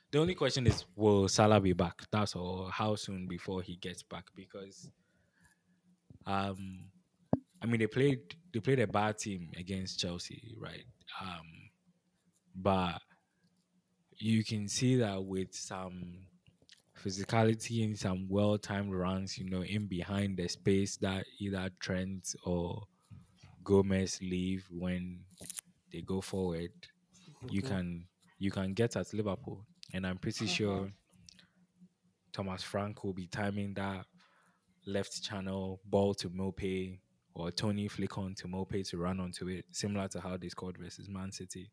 [0.09, 2.01] The only question is, will Salah be back?
[2.11, 2.69] That's all.
[2.73, 4.25] How soon before he gets back?
[4.35, 4.89] Because,
[6.25, 6.89] um,
[7.61, 10.85] I mean, they played they played a bad team against Chelsea, right?
[11.21, 11.69] Um,
[12.55, 12.99] but
[14.17, 16.21] you can see that with some
[16.99, 22.33] physicality and some well timed runs, you know, in behind the space that either Trent
[22.43, 22.87] or
[23.67, 25.19] Gomez leave when
[25.91, 26.71] they go forward,
[27.49, 28.07] you can
[28.39, 29.65] you can get at Liverpool.
[29.93, 30.89] And I'm pretty sure
[32.31, 34.05] Thomas Frank will be timing that
[34.85, 36.97] left channel ball to Maupay
[37.33, 40.77] or Tony flick on to Maupay to run onto it, similar to how they scored
[40.77, 41.69] versus Man City.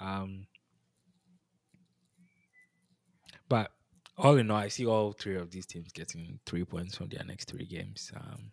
[0.00, 0.48] Um,
[3.48, 3.70] but
[4.18, 7.24] all in all, I see all three of these teams getting three points from their
[7.24, 8.10] next three games.
[8.16, 8.50] Um,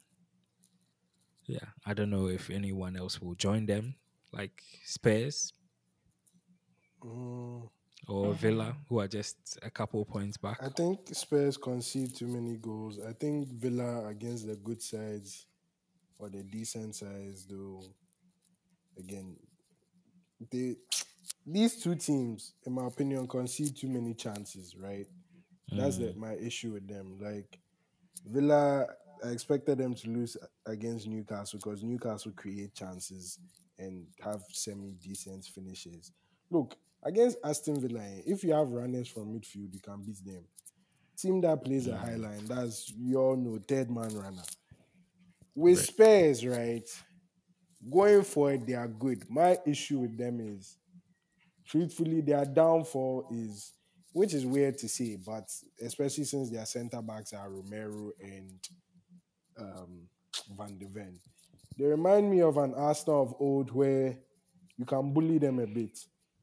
[1.46, 3.96] Yeah, I don't know if anyone else will join them,
[4.32, 5.54] like Spurs
[7.04, 7.70] Mm,
[8.08, 10.62] or Villa, who are just a couple points back.
[10.62, 13.00] I think Spurs concede too many goals.
[13.00, 15.46] I think Villa against the good sides
[16.20, 17.84] or the decent sides, though.
[18.98, 19.36] Again,
[20.52, 20.76] they
[21.46, 24.76] these two teams, in my opinion, concede too many chances.
[24.76, 25.08] Right,
[25.72, 27.18] that's the, my issue with them.
[27.20, 27.60] Like
[28.26, 28.88] Villa,
[29.24, 33.40] I expected them to lose against Newcastle because Newcastle create chances
[33.80, 36.12] and have semi decent finishes.
[36.50, 40.44] Look, against Aston Villa, eh, if you have runners from midfield, you can beat them.
[41.18, 44.44] Team that plays a high line, that's your all know, third man runner.
[45.56, 46.88] With Spurs, right?
[47.90, 49.30] Going forward, they are good.
[49.30, 50.78] My issue with them is,
[51.66, 53.74] truthfully, their downfall is,
[54.12, 55.50] which is weird to say, but
[55.82, 58.60] especially since their centre backs are Romero and
[59.58, 60.08] um,
[60.58, 61.20] Van de Ven.
[61.78, 64.18] They remind me of an Arsenal of old where
[64.78, 65.97] you can bully them a bit,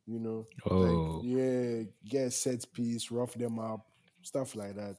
[0.07, 0.47] you know.
[0.69, 0.77] Oh.
[0.79, 3.87] Like, yeah, get a set piece, rough them up,
[4.23, 4.97] stuff like that.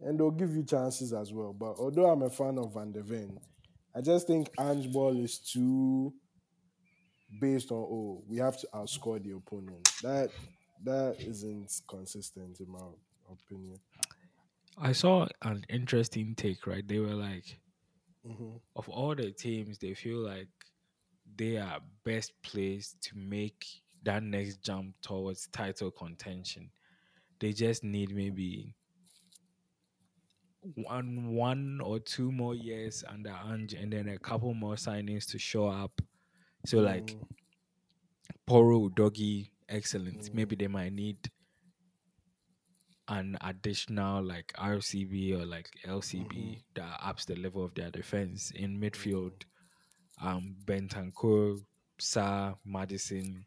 [0.00, 1.52] And they'll give you chances as well.
[1.52, 3.38] But although I'm a fan of Van de Ven,
[3.94, 6.12] I just think Ange Ball is too
[7.40, 9.88] based on oh, we have to outscore the opponent.
[10.02, 10.30] That
[10.84, 12.86] that isn't consistent in my
[13.30, 13.78] opinion.
[14.80, 16.86] I saw an interesting take, right?
[16.86, 17.60] They were like,
[18.24, 18.60] Mhm.
[18.76, 20.48] of all the teams, they feel like
[21.36, 23.66] they are best placed to make
[24.02, 26.70] that next jump towards title contention.
[27.40, 28.74] They just need maybe
[30.74, 35.38] one one or two more years under Ange and then a couple more signings to
[35.38, 36.00] show up.
[36.66, 37.26] So like Mm.
[38.46, 40.30] Porro, Doggy, excellent.
[40.32, 41.30] Maybe they might need
[43.08, 46.52] an additional like RCB or like LCB mm-hmm.
[46.74, 48.84] that ups the level of their defense in mm-hmm.
[48.84, 49.32] midfield.
[50.20, 51.60] Um, Bentancur,
[52.00, 53.44] Sarr, Maddison,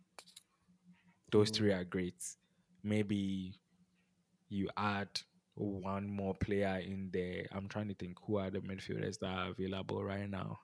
[1.32, 1.64] those mm-hmm.
[1.64, 2.24] three are great.
[2.84, 3.60] Maybe
[4.50, 5.10] you add
[5.56, 7.46] one more player in there.
[7.52, 10.60] I'm trying to think who are the midfielders that are available right now.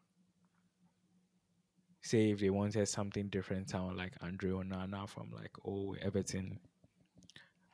[2.01, 6.59] Say if they wanted something different, sound like Andre Onana from like oh Everton.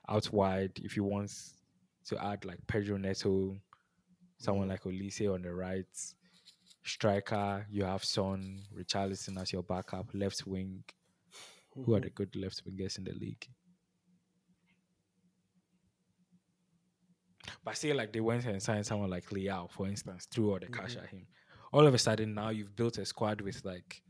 [0.10, 1.32] Out wide, if you want
[2.06, 3.56] to add like Pedro Neto,
[4.38, 4.72] someone mm-hmm.
[4.72, 5.86] like Olise on the right,
[6.84, 10.84] striker, you have Son, Richarlison as your backup, left wing.
[11.74, 12.04] Who are mm-hmm.
[12.04, 13.47] the good left wingers in the league?
[17.64, 20.68] But say like they went and signed someone like Leão, for instance, threw all the
[20.68, 21.06] cash mm-hmm.
[21.06, 21.28] at him.
[21.72, 24.01] All of a sudden now you've built a squad with like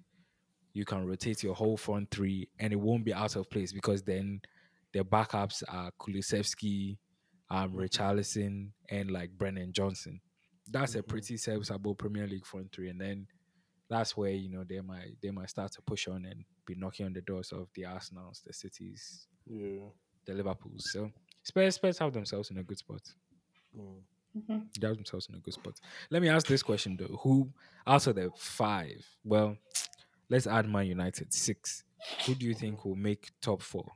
[0.74, 4.02] you can rotate your whole front three and it won't be out of place because
[4.02, 4.42] then
[4.94, 6.98] the backups are Kulusevski,
[7.50, 10.22] um, Richarlison, and like Brennan Johnson.
[10.70, 13.28] That's a pretty serviceable Premier League front three, and then
[13.90, 17.06] that's where you know they might they might start to push on and be knocking
[17.06, 19.88] on the doors of the Arsenal's, the cities, Yeah.
[20.26, 20.90] the Liverpools.
[20.92, 21.12] So
[21.44, 23.02] Spurs Spurs have themselves in a good spot.
[23.78, 24.02] Mm.
[24.80, 25.74] They have themselves in a good spot.
[26.10, 27.50] Let me ask this question though: Who
[27.86, 29.06] out of the five?
[29.24, 29.58] Well,
[30.30, 31.84] let's add Man United six.
[32.26, 33.92] Who do you think will make top four?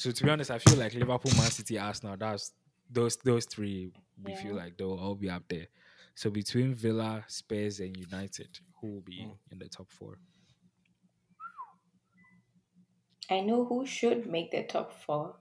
[0.00, 2.16] So to be honest, I feel like Liverpool, Man City, Arsenal.
[2.16, 2.52] That's
[2.90, 3.92] those those three.
[4.24, 5.66] We feel like they'll all be up there.
[6.14, 8.48] So between Villa, Spurs, and United,
[8.80, 10.16] who will be in the top four?
[13.28, 15.36] I know who should make the top four.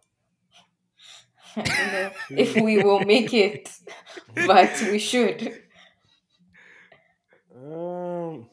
[1.56, 3.72] I don't know if we will make it,
[4.46, 5.64] but we should.
[7.56, 8.50] Um,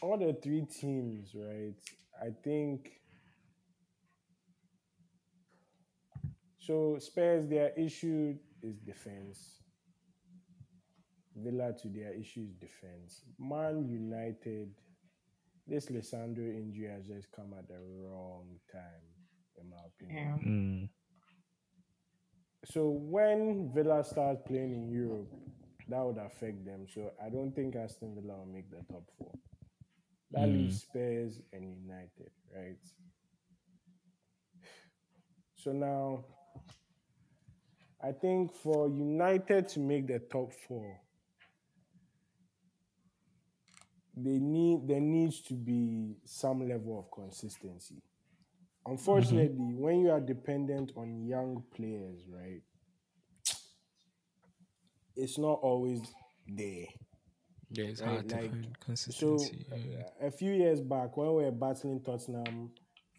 [0.00, 1.74] all the three teams, right?
[2.20, 2.90] I think.
[6.58, 9.60] So Spurs, their issue is defense.
[11.36, 13.22] Villa to their issue is defense.
[13.38, 14.70] Man United,
[15.66, 19.04] this Lisandro injury has just come at the wrong time,
[19.60, 20.38] in my opinion.
[20.38, 20.48] Yeah.
[20.48, 20.88] Mm,
[22.72, 25.30] So when Villa starts playing in Europe,
[25.88, 26.86] that would affect them.
[26.88, 29.32] So I don't think Aston Villa will make the top four.
[30.34, 32.76] That leaves Spurs and United, right?
[35.54, 36.24] So now,
[38.02, 41.00] I think for United to make the top four,
[44.16, 48.02] they need there needs to be some level of consistency.
[48.86, 49.78] Unfortunately, mm-hmm.
[49.80, 52.60] when you are dependent on young players, right,
[55.16, 56.00] it's not always
[56.46, 56.86] there.
[57.74, 58.66] Yeah, it's Right, hard to like, find
[59.10, 59.66] So consistency.
[59.70, 60.04] yeah.
[60.22, 62.70] uh, a few years back, when we were battling Tottenham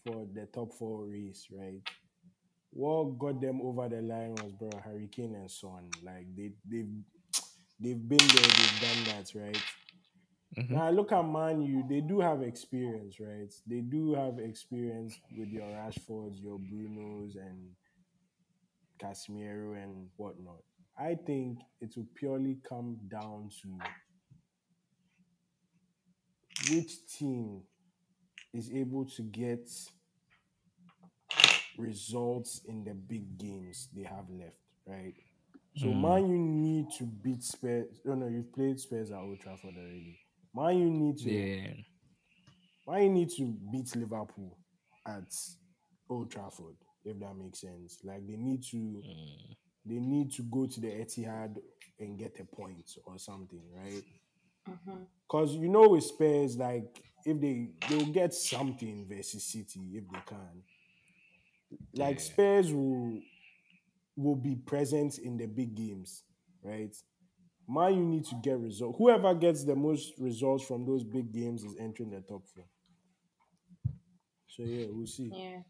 [0.03, 1.82] for the top four race, right,
[2.72, 5.89] what got them over the line was bro Hurricane and Son.
[6.03, 6.89] Like they they've
[7.80, 9.64] they've been there, they've done that, right?
[10.58, 10.72] Mhm.
[10.72, 13.51] Now I look at Man U, they do have experience, right?
[13.68, 17.76] They do have experience with your Rashfords, your Brunos, and
[19.01, 20.64] Casemiro and whatnot.
[20.97, 23.68] I think it will purely come down to
[26.72, 27.61] which team
[28.53, 29.68] is able to get
[31.78, 34.57] results in the big games they have left,
[34.88, 35.13] right?
[35.78, 36.01] So Mm.
[36.01, 37.99] Man U need to beat Spurs.
[38.07, 40.18] Oh no, you've played Spurs at Old Trafford already.
[40.53, 41.74] Man U need to Yeah.
[42.88, 44.57] Man U need to beat Liverpool
[45.05, 45.34] at
[46.09, 47.99] Old Trafford, if that makes sense.
[48.03, 49.55] Like they need to Mm.
[49.86, 51.57] they need to go to the Etihad
[51.99, 54.03] and get a point or something, right?
[54.70, 55.03] Mm-hmm.
[55.28, 60.20] Because you know with Spurs, like if they they'll get something versus City if they
[60.26, 60.63] can.
[61.93, 62.24] Like Yeah.
[62.24, 63.20] Spurs will
[64.16, 66.24] will be present in the big games,
[66.63, 66.95] right?
[67.68, 68.97] Man, you need to get results.
[68.97, 72.66] Whoever gets the most results from those big games is entering the top four.
[74.47, 75.32] So yeah, we'll see.
[75.34, 75.61] Yeah.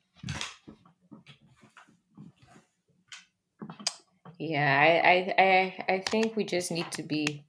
[4.38, 7.46] Yeah, I, I, I, I think we just need to be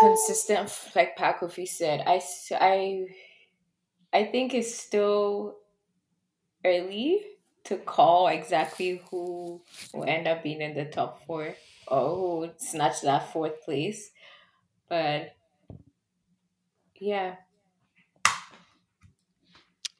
[0.00, 2.02] consistent, like Paa Kofi said.
[2.06, 3.06] I I
[4.12, 5.58] I think it's still
[6.64, 7.24] early
[7.64, 9.62] to call exactly who
[9.92, 11.54] will end up being in the top four
[11.86, 14.10] or who would snatch that fourth place.
[14.88, 15.36] But
[17.00, 17.36] yeah,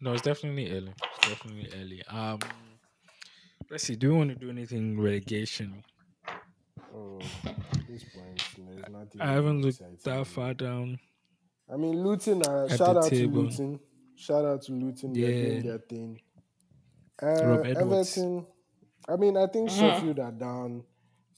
[0.00, 0.92] No, it's definitely early.
[1.10, 2.02] It's definitely early.
[2.06, 2.40] Um,
[3.70, 3.96] let's see.
[3.96, 5.84] Do you want to do anything relegation?
[7.44, 9.20] At this point, there's nothing.
[9.20, 10.98] I haven't looked exciting that far down.
[11.72, 12.42] I mean, Luton.
[12.46, 13.32] Uh, At shout out table.
[13.32, 13.80] to Luton.
[14.16, 15.12] Shout out to Luton.
[15.12, 15.62] They're doing Yeah.
[15.62, 16.20] their thing.
[17.22, 18.16] Uh, Rob Edwards.
[18.18, 18.46] Everton.
[19.08, 19.78] I mean, I think Mhm.
[19.78, 20.84] Sheffield are down.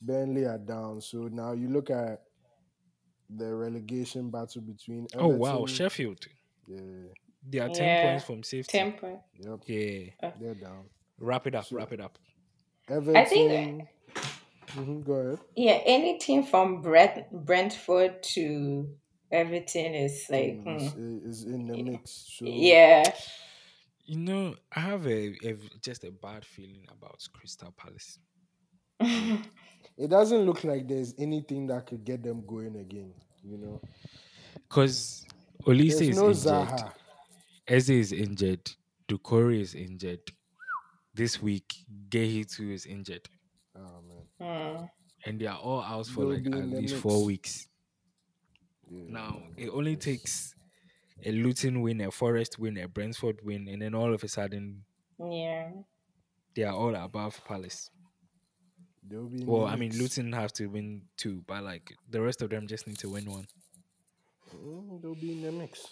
[0.02, 1.00] Burnley are down.
[1.00, 2.22] So now you look at
[3.28, 5.06] the relegation battle between.
[5.14, 6.26] Everton, Oh wow, Sheffield.
[6.66, 6.78] Yeah.
[7.48, 8.10] They are ten Yeah.
[8.10, 8.78] points from safety.
[8.78, 9.20] ten point.
[9.38, 9.60] Yep.
[9.66, 10.32] Yeah.
[10.40, 10.84] They're down.
[11.18, 11.64] Wrap it up.
[11.66, 12.18] So- wrap it up.
[12.88, 13.16] Everton.
[13.16, 13.88] I think-
[14.76, 15.38] Mhm, go ahead.
[15.56, 18.88] Yeah, any team from Brent, Brentford to
[19.32, 21.18] Everton is like, is, hmm.
[21.28, 22.34] is in the mix.
[22.38, 23.04] So yeah.
[24.04, 28.18] You know, I have a, a just a bad feeling about Crystal Palace.
[29.00, 33.12] it doesn't look like there's anything that could get them going again.
[33.42, 33.80] You know,
[34.68, 35.26] Because
[35.64, 36.42] Olise there's is no injured.
[36.42, 36.92] Zaha.
[37.68, 38.70] Eze is injured.
[39.08, 40.20] Doucouré is injured.
[41.14, 41.74] This week,
[42.08, 43.28] Gehi too is injured.
[44.40, 44.84] Hmm.
[45.26, 47.02] And they are all out for They'll like at least mix.
[47.02, 47.68] four weeks.
[48.90, 50.54] Yeah, Now, it only takes
[51.24, 54.84] a Luton win, a Forest win, a Brentford win, and then all of a sudden,
[55.18, 55.70] Yeah.
[56.54, 57.90] they are all above Palace.
[59.02, 59.98] They'll be Well, I mean, mix.
[60.00, 63.30] Luton have to win two, but like the rest of them just need to win
[63.30, 63.46] one.
[64.56, 65.86] Mm, they'll be in the mix.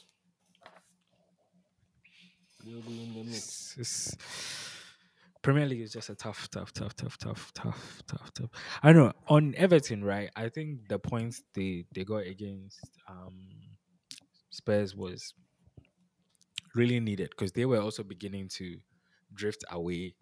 [2.65, 3.75] They'll be in the mix.
[3.79, 4.75] It's, it's-
[5.43, 8.51] Premier League is just a tough, tough, tough, tough, tough, tough, tough, tough.
[8.83, 10.31] I know on Everton, right?
[10.35, 13.49] I think the points they they got against um
[14.51, 15.35] Spurs was
[16.75, 18.77] really needed because they were also beginning to
[19.35, 20.15] drift away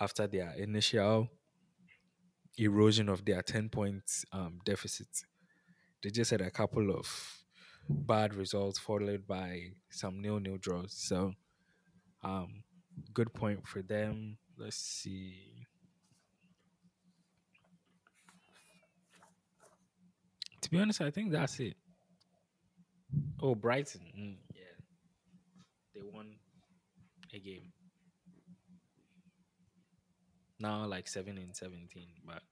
[0.00, 1.28] after their initial
[2.56, 5.08] erosion of their 10 points um, deficit.
[6.02, 7.42] They just had a couple of
[7.88, 10.92] bad results followed by some nil nil draws.
[10.92, 11.32] So,
[12.22, 12.62] um,
[13.14, 14.36] good point for them.
[14.56, 15.34] Let's see.
[20.62, 21.76] To be honest, I think that's it.
[23.40, 24.02] Oh, Brighton.
[24.18, 24.84] Mm, yeah.
[25.94, 26.34] They won
[27.32, 27.72] a game.
[30.60, 32.42] Now like 7 and 17, but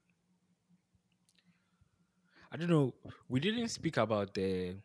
[2.52, 2.94] I don't know.
[3.28, 4.76] We didn't speak about the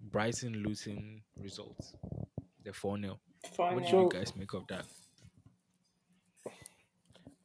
[0.00, 1.92] Brighton losing results.
[2.64, 3.20] The 4 0.
[3.56, 4.86] What do you guys make of that?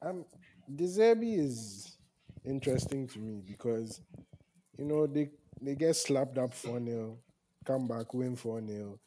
[0.06, 0.24] Um,
[0.70, 1.97] De Zerbi is
[2.45, 4.01] interesting to me because
[4.78, 7.18] you know they they get slapped up four 0
[7.66, 8.99] come back win four 0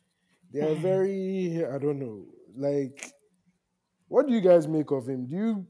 [0.52, 0.82] They are hmm.
[0.82, 2.24] very I don't know
[2.56, 3.12] like.
[4.08, 5.26] What do you guys make of him?
[5.26, 5.66] Do you?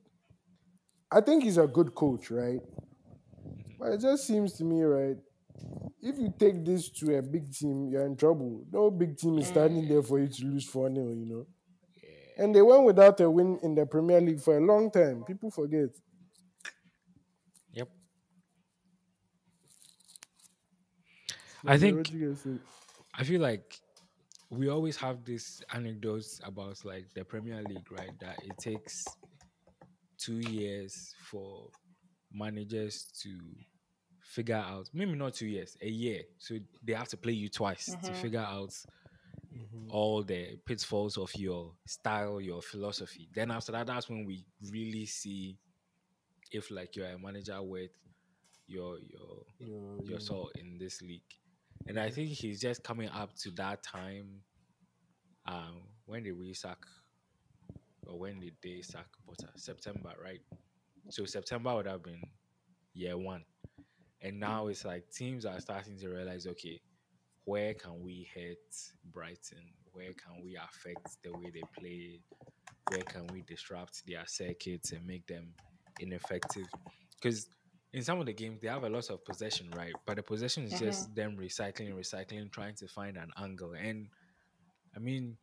[1.11, 2.61] I think he's a good coach, right?
[2.61, 3.73] Mm-hmm.
[3.81, 5.17] But it just seems to me, right?
[6.01, 8.65] If you take this to a big team, you're in trouble.
[8.71, 9.89] No big team is standing mm.
[9.89, 11.47] there for you to lose 4 0, you know?
[12.39, 15.25] And they went without a win in the Premier League for a long time.
[15.25, 15.91] People forget.
[17.73, 17.89] Yep.
[21.67, 22.61] I So, think What you guys think?
[23.15, 23.79] I feel like
[24.51, 28.19] we always have this anecdotes about like the Premier League, right?
[28.21, 29.17] That it takes
[30.19, 31.71] two years for
[32.33, 33.39] managers to
[34.21, 36.23] figure out maybe not two years, a year.
[36.39, 38.15] So they have to play you twice to Mhm.
[38.15, 38.75] figure out
[39.91, 43.29] all the pitfalls of your style, your philosophy.
[43.35, 45.59] Then after that, that's when we really see
[46.53, 47.91] if like you're a manager with
[48.67, 51.23] your your Your- your salt in this league.
[51.87, 54.43] And I think he's just coming up to that time.
[55.47, 56.79] Um, when did we sack,
[58.07, 59.51] or when did they sack Potter?
[59.57, 60.41] September, right?
[61.11, 62.21] So September would have been
[62.93, 63.45] year one,
[64.21, 66.81] and now it's like teams are starting to realize, okay,
[67.49, 68.59] where can we hit
[69.11, 69.73] Brighton?
[69.93, 72.21] Where can we affect the way they play?
[72.91, 75.55] Where can we disrupt their circuits and make them
[75.99, 76.67] ineffective?
[77.15, 77.49] Because
[77.95, 79.95] in some of the games they have a lot of possession, right?
[80.07, 83.73] But the possession is just them recycling, recycling, trying to find an angle.
[83.73, 84.09] And
[84.95, 85.39] I mean,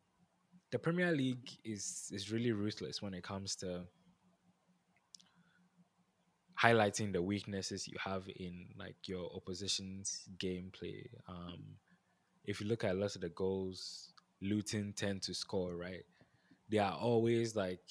[0.72, 3.82] the Premier League is is really ruthless when it comes to
[6.62, 11.08] highlighting the weaknesses you have in like your opposition's gameplay.
[11.28, 11.78] Um,
[12.46, 16.04] if you look at a lot of the goals Luton tend to score, right?
[16.70, 17.82] They are always like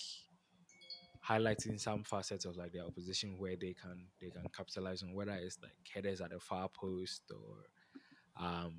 [1.26, 5.32] highlighting some facets of like their opposition where they can they can capitalize on whether
[5.32, 8.74] it's like headers at the far post or um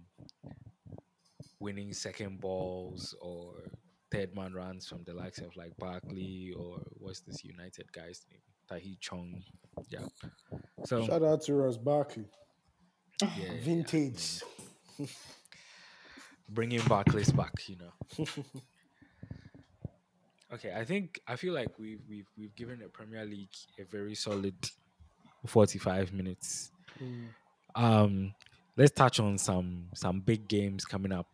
[1.60, 3.72] winning second balls or
[4.12, 8.42] third man runs from the likes of like Barkley or what's this United guy's name?
[8.70, 9.42] Tahith Chong.
[9.90, 10.06] Yeah.
[10.86, 12.26] So Shout out to Ross Barkley.
[13.22, 13.30] yeah,
[13.64, 15.06] yeah, yeah.
[16.48, 16.56] Vintage.
[16.56, 18.26] bringing Barclays back, you know.
[20.54, 24.16] okay, I think I feel like we've we've we've given the Premier League a very
[24.16, 24.56] solid
[25.46, 26.72] forty-five minutes.
[27.76, 28.34] Um,
[28.78, 31.28] let's touch on some some big games coming up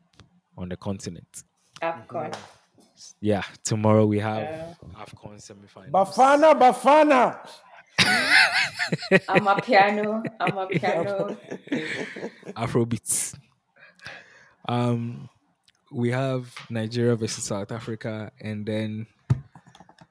[0.57, 1.43] on the continent.
[1.81, 2.33] AFCON.
[3.19, 4.73] Yeah, tomorrow we have Yeah.
[4.95, 5.91] AFCON semifinals.
[5.91, 7.47] Bafana, Bafana.
[9.27, 10.23] Amapiano.
[10.39, 11.37] I'm a piano.
[12.55, 13.35] Afrobeats.
[14.71, 15.29] Um,
[15.91, 19.05] we have Nigeria versus South Africa, and then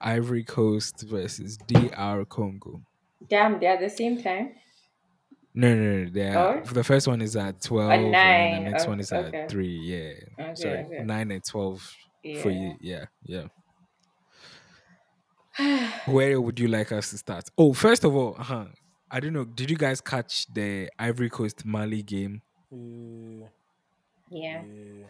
[0.01, 2.83] Ivory Coast versus DR Congo.
[3.29, 4.53] Damn, they're at the same time.
[5.55, 6.11] No, no, no.
[6.11, 6.65] They are, Oh?
[6.65, 9.39] The first one is at twelve, and the next oh, one is okay.
[9.39, 9.79] at three.
[9.79, 11.05] Yeah, Okay, sorry, okay.
[11.05, 11.81] nine and twelve
[12.43, 12.75] for you.
[12.81, 13.47] Yeah, yeah.
[16.07, 17.49] Where would you like us to start?
[17.59, 18.67] Oh, first of all, uh
[19.11, 19.45] I don't know.
[19.45, 22.43] Did you guys catch the Ivory Coast Mali game?
[22.71, 23.47] Yeah,
[24.31, 24.63] Yeah.
[24.65, 25.07] yeah.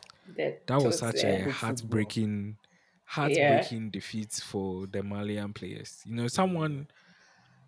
[0.66, 1.52] That was such a Good football.
[1.52, 2.58] heartbreaking,
[3.04, 6.02] heartbreaking defeat for the Malian players.
[6.06, 6.88] You know, someone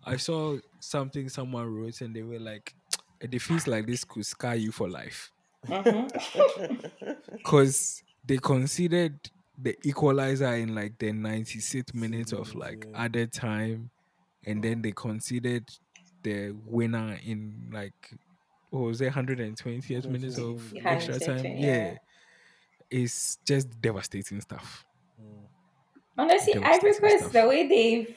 [0.05, 2.75] I saw something someone wrote, and they were like,
[3.21, 5.31] "A defeat like this could scar you for life,"
[5.67, 6.09] Mhm.
[7.37, 9.19] because they considered
[9.57, 13.03] the equalizer in like the 96th minute of like yeah.
[13.03, 13.91] added time,
[14.45, 15.69] and then they considered
[16.23, 18.13] the winner in like
[18.73, 21.45] what was it 120th minutes of 120th, extra time.
[21.45, 21.51] Yeah.
[21.57, 21.97] yeah.
[22.89, 24.85] It's just devastating stuff.
[26.17, 27.33] Honestly, Devastating Ivory Coast, stuff.
[27.33, 28.15] the way they've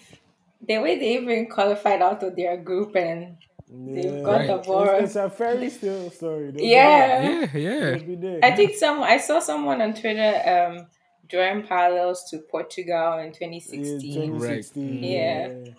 [0.67, 3.37] the way they even qualified out of their group and
[3.69, 4.89] They've got the ball.
[4.91, 6.53] It's, it's a fairy tale story.
[6.53, 7.49] They'll Yeah.
[7.53, 8.17] Yeah, yeah.
[8.17, 8.41] There.
[8.43, 10.87] I think some I saw someone on Twitter um
[11.29, 14.01] drawing parallels to Portugal in Yeah, 2016.
[14.01, 14.41] 2016.
[14.41, 15.03] Right.
[15.03, 15.49] Yeah.
[15.49, 15.73] yeah.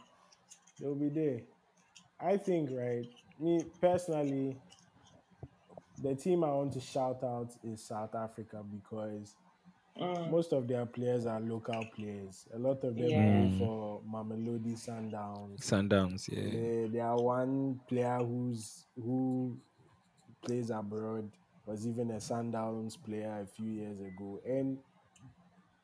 [0.80, 1.40] They'll be there.
[2.20, 3.06] I think, right,
[3.40, 4.58] me personally,
[6.02, 9.36] the team I want to shout out is South Africa because
[10.00, 10.30] Mm.
[10.30, 12.48] most of their players are local players.
[12.54, 13.48] A lot of them Yeah.
[13.48, 15.60] play for Mamelodi Sundowns.
[15.62, 16.52] Sundowns, yeah.
[16.52, 19.58] There, there are one player who's who
[20.46, 21.32] plays abroad
[21.66, 24.40] was even a Sundowns player a few years ago.
[24.46, 24.78] And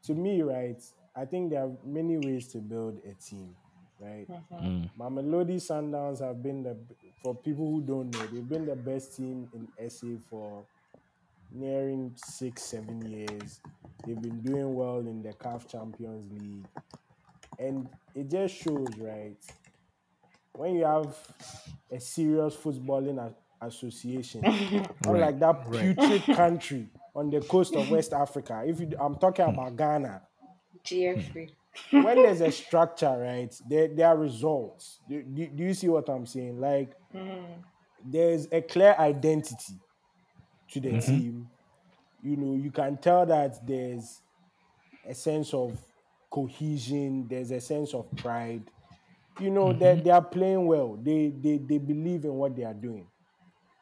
[0.03, 0.81] to me, right,
[1.15, 3.55] I think there are many ways to build a team,
[3.99, 4.27] right?
[4.51, 4.89] Mm.
[4.97, 6.77] Mamelodi Sundowns have been the
[7.23, 10.65] for people who don't know, they've been the best team in SA for
[11.51, 13.61] nearing six, seven years.
[14.05, 16.65] They've been doing well in the CAF Champions League.
[17.57, 19.37] And it just shows, right?
[20.51, 21.15] When you have
[21.89, 24.41] a serious footballing a- association,
[25.05, 25.95] like that right.
[25.95, 30.21] putrid country on the coast of West Africa, if you, I'm talking about Ghana,
[30.85, 31.51] GF3.
[31.91, 34.99] When there's a structure, right, there, there are results.
[35.07, 36.59] Do, do, do you see what I'm saying?
[36.59, 37.61] Like, mm-hmm.
[38.05, 39.73] there's a clear identity
[40.71, 40.99] to the mm-hmm.
[40.99, 41.49] team.
[42.21, 44.21] You know, you can tell that there's
[45.07, 45.77] a sense of
[46.29, 48.63] cohesion, there's a sense of pride.
[49.39, 50.03] You know, they, mm-hmm.
[50.03, 53.07] they are playing well, they, they, they believe in what they are doing.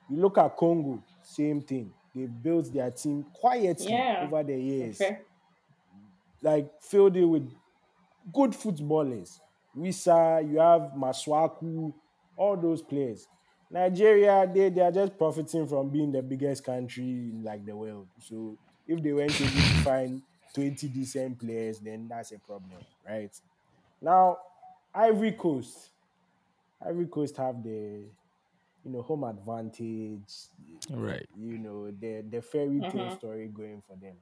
[0.09, 1.93] You look at Congo, same thing.
[2.13, 4.23] They've built their team quietly Yeah.
[4.25, 5.19] over the years Okay.
[6.41, 7.49] like filled it with
[8.32, 9.41] good footballers.
[9.76, 11.93] Wissa, you have Masuaku,
[12.36, 13.28] all those players.
[13.69, 17.03] Nigeria, they, they are just profiting from being the biggest country
[17.34, 18.07] in like the world.
[18.19, 18.57] So
[18.88, 20.22] if they weren't able to find
[20.53, 23.34] 20 decent players, then that's a problem, right?
[24.01, 24.38] Now,
[24.93, 25.89] Ivory Coast.
[26.86, 28.09] Ivory Coast have the
[28.84, 30.32] you know home advantage,
[30.89, 31.28] Right.
[31.36, 33.11] you know, the the fairy tale Mhm.
[33.11, 34.17] story going for them.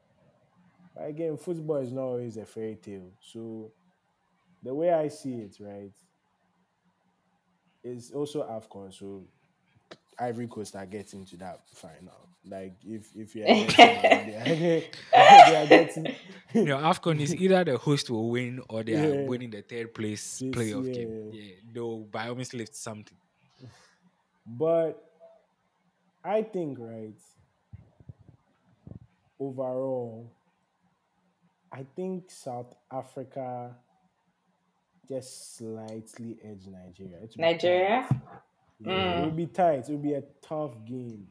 [0.95, 3.11] But again, football is not always a fairy tale.
[3.19, 3.71] So
[4.63, 5.93] the way I see it, right,
[7.83, 8.93] is also AFCON.
[8.93, 9.23] So
[10.19, 12.27] Ivory Coast are getting to that final.
[12.45, 13.75] Like if if you are getting,
[15.13, 16.15] they, are, getting
[16.53, 19.93] You know, AFCON is either the host will win or they are winning the third
[19.93, 21.31] place Yes, playoff game.
[21.31, 21.41] yeah.
[21.41, 23.17] Yeah, they'll by all means lift something.
[24.45, 25.03] But
[26.23, 27.13] I think, right,
[29.39, 30.31] overall,
[31.71, 33.75] I think South Africa
[35.09, 37.17] just slightly edge Nigeria.
[37.23, 38.05] It will Nigeria?
[38.09, 38.21] tight.
[38.81, 39.25] Yeah, It Mm.
[39.25, 39.79] will be tight.
[39.79, 41.27] It will be a tough game.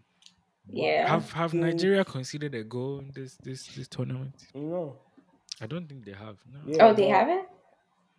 [0.70, 1.08] Yeah.
[1.08, 4.34] Have have think- Nigeria considered a goal in this this this tournament?
[4.54, 4.96] No.
[5.60, 6.36] I don't think they have.
[6.52, 6.60] No.
[6.66, 7.46] Yeah, Oh, they haven't?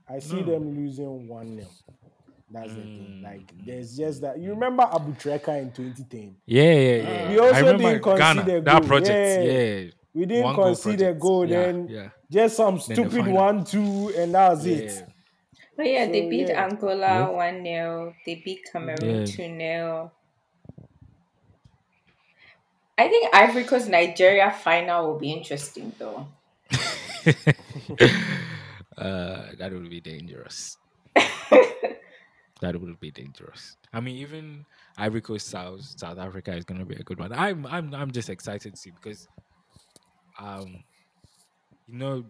[0.08, 0.44] I see No.
[0.54, 1.68] them losing 1 0.
[2.52, 3.22] That's the thing.
[3.22, 3.24] Mm.
[3.24, 4.40] Like, there's just that.
[4.40, 6.36] You remember Aboutrika in 2010?
[6.48, 7.30] Yeah, yeah, yeah.
[7.30, 9.44] We also I remember didn't concede Ghana, a that project.
[9.46, 9.52] Yeah.
[9.52, 9.92] Yeah.
[10.16, 10.66] We didn't One goal
[11.04, 12.10] a goal, Yeah, then yeah.
[12.32, 13.34] just some the stupid final.
[13.36, 14.76] 1 2, and that was Yeah.
[14.78, 15.09] it.
[15.80, 16.68] But yeah, they beat yeah.
[16.68, 17.30] Angola Yeah.
[17.30, 18.14] 1 0.
[18.26, 19.26] They beat Cameroon Yeah.
[19.26, 20.12] 2 0.
[22.98, 26.28] I think Ivory Coast Nigeria final will be interesting though.
[28.98, 30.76] uh, that would be dangerous.
[31.16, 33.78] that would be dangerous.
[33.94, 34.66] I mean, even
[34.98, 37.32] Ivory Coast South South Africa is going to be a good one.
[37.32, 39.30] I'm I'm I'm just excited to see because,
[40.42, 40.84] um,
[41.88, 42.26] you know,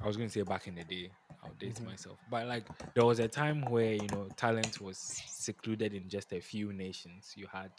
[0.00, 1.12] I was going to say back in the day,
[1.46, 1.86] I'll date mm-hmm.
[1.86, 6.32] myself, but like there was a time where you know talent was secluded in just
[6.32, 7.34] a few nations.
[7.36, 7.70] You had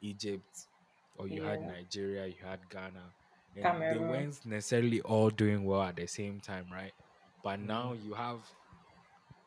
[0.00, 0.66] Egypt,
[1.18, 3.12] or you had Nigeria, you had Ghana.
[3.56, 6.92] And they weren't necessarily all doing well at the same time, right?
[7.44, 8.08] But now mm-hmm.
[8.08, 8.40] you have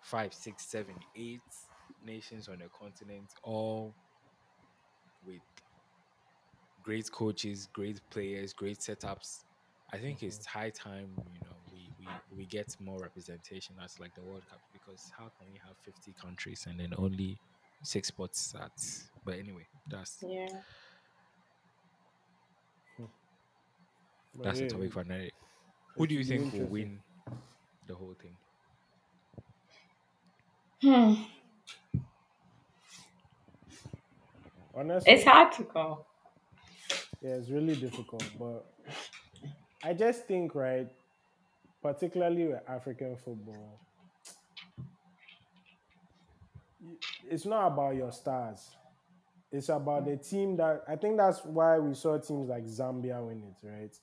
[0.01, 1.41] five, six, seven, eight
[2.05, 3.93] nations on the continent, all
[5.25, 5.41] with
[6.83, 9.43] great coaches, great players, great setups.
[9.91, 10.59] I think it's mm-hmm.
[10.59, 11.56] high time, you know,
[12.07, 15.59] we, we, we get more representation as like the World Cup because how can we
[15.65, 17.39] have 50 countries and then only
[17.83, 18.71] six spots at
[19.23, 20.47] but anyway, that's Yeah.
[24.43, 25.29] That's yeah, the topic for another.
[25.95, 27.03] Who do you think will win
[27.87, 28.37] the whole thing?
[30.81, 31.23] Hmm.
[34.73, 36.07] Honestly, It's hard to call.
[37.21, 38.73] Yeah, it's really difficult, but
[39.83, 40.87] I just think, right,
[41.81, 43.79] particularly with African football,
[47.29, 48.69] it's not about your stars.
[49.51, 53.43] It's about the team that I think that's why we saw teams like Zambia win
[53.43, 53.95] it, right?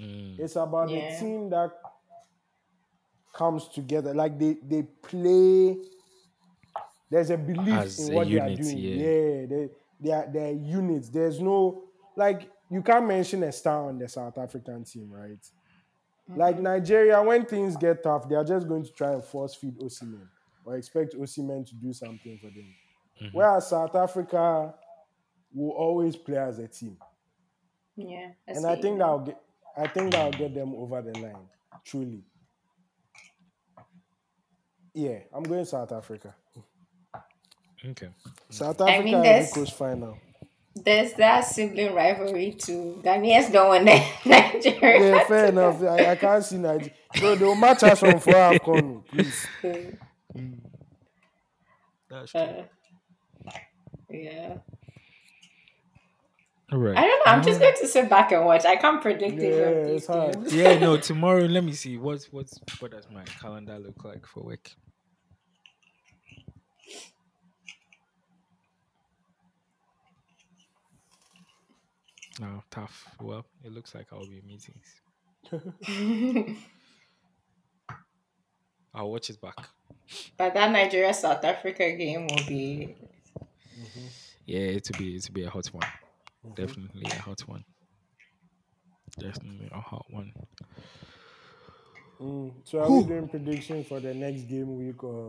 [0.00, 1.10] Mm, It's about Yeah.
[1.10, 1.72] the team that
[3.34, 4.14] comes together.
[4.14, 5.76] Like they they play.
[7.10, 8.78] There's a belief As in a what unit, they are doing.
[8.78, 8.94] yeah.
[8.94, 9.68] Yeah, they
[10.00, 11.08] they are they're units.
[11.08, 11.82] There's no
[12.16, 15.38] like you can't mention a star on the South African team, right?
[16.28, 19.78] Like Nigeria, when things get tough, they are just going to try and force feed
[19.78, 20.28] Osimhen
[20.64, 22.74] or expect Osimhen to do something for them.
[23.20, 23.30] mhm.
[23.34, 24.74] Whereas South Africa
[25.54, 26.96] will always play as a team
[27.96, 28.30] Yeah.
[28.46, 29.38] and I think that'll get
[29.76, 31.48] I think that'll get them over the line.
[31.84, 32.24] Truly.
[34.94, 36.34] Yeah, I'm going South Africa.
[37.84, 38.08] Okay.
[38.50, 40.18] South I Africa mean, Ivory there's- Coast final.
[40.74, 43.00] There's that sibling rivalry too.
[43.04, 43.84] Ghanaians don't want
[44.24, 45.16] Nigeria.
[45.16, 45.82] Yeah, fair enough.
[45.82, 46.92] I, I can't see Nigeria.
[47.18, 49.46] Bro, they'll match us on four AFCON, please.
[52.08, 52.40] That's true.
[52.40, 52.62] Uh,
[54.10, 54.54] yeah.
[56.72, 56.96] All right.
[56.96, 57.32] I don't know.
[57.32, 58.64] I'm just going to sit back and watch.
[58.64, 60.50] I can't predict Yeah, any of it's hard.
[60.52, 64.42] yeah, no, tomorrow let me see what's what's what does my calendar look like for
[64.42, 64.70] work.
[72.40, 73.06] No, tough.
[73.20, 75.02] Well, it looks like I'll be in meetings.
[78.94, 79.56] I'll watch it back.
[80.36, 82.94] But that Nigeria South Africa game will be.
[84.46, 85.86] Yeah, it'll be it'll be a hot one.
[86.54, 87.64] Definitely a hot one.
[89.18, 90.32] Definitely a hot one.
[92.20, 95.28] Mm, So are we doing predictions for the next game week or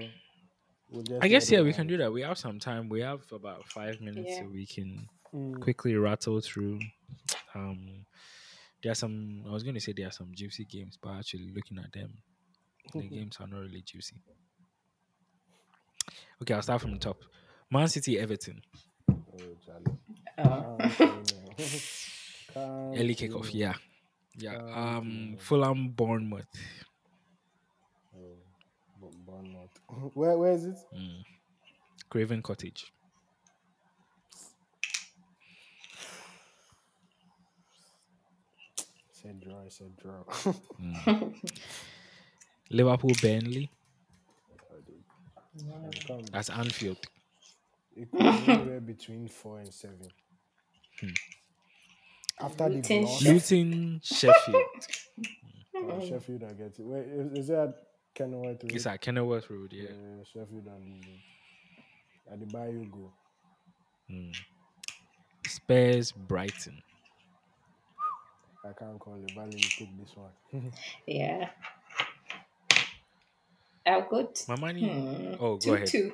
[0.90, 2.12] we'll just I guess yeah, we can do that.
[2.12, 2.90] We have some time.
[2.90, 4.40] We have about five minutes, Yeah.
[4.42, 6.80] so we can Mm, quickly rattle through.
[7.56, 8.06] Um,
[8.82, 9.44] there are some.
[9.48, 12.14] I was going to say there are some juicy games, but actually looking at them,
[12.94, 14.16] the games are not really juicy.
[16.42, 17.18] Okay, I'll start from the top.
[17.72, 18.62] Man City, Everton,
[19.10, 19.98] Oh, Charlie.
[20.38, 21.56] Can't say no.
[22.54, 23.50] Can't early say kickoff.
[23.54, 23.74] Yeah,
[24.38, 24.58] yeah.
[24.58, 25.36] Um.
[25.40, 26.46] Fulham, Bournemouth.
[28.16, 29.72] Oh, Bournemouth.
[30.14, 30.76] Where where is it?
[30.96, 31.24] Mm.
[32.10, 32.92] Craven Cottage.
[39.24, 39.56] Said draw.
[39.66, 41.24] I said draw.
[42.70, 43.70] Liverpool, Burnley.
[45.56, 46.98] It That's Anfield.
[47.96, 50.10] it could be anywhere between four and seven.
[51.00, 51.08] Hmm.
[52.42, 53.34] After the Luton, loss, Sheffield.
[53.34, 54.64] Luton, Sheffield.
[55.90, 56.76] uh, Sheffield, I get it.
[56.80, 57.76] Wait, is, is that
[58.16, 58.72] Kenilworth Road?
[58.74, 59.72] It's at Kenilworth Road.
[59.72, 59.84] Yeah.
[59.84, 61.06] Yeah, Sheffield and
[62.30, 63.14] at the Bayou go.
[64.12, 64.36] Mm.
[65.48, 66.82] Spurs, Brighton.
[68.66, 69.32] I can't call it.
[69.36, 70.72] Valley, you take this one.
[71.06, 71.50] Yeah.
[73.86, 74.30] Oh, good.
[74.48, 74.88] My money.
[74.90, 75.34] Hmm.
[75.40, 75.88] Oh, go two ahead.
[75.88, 76.14] two.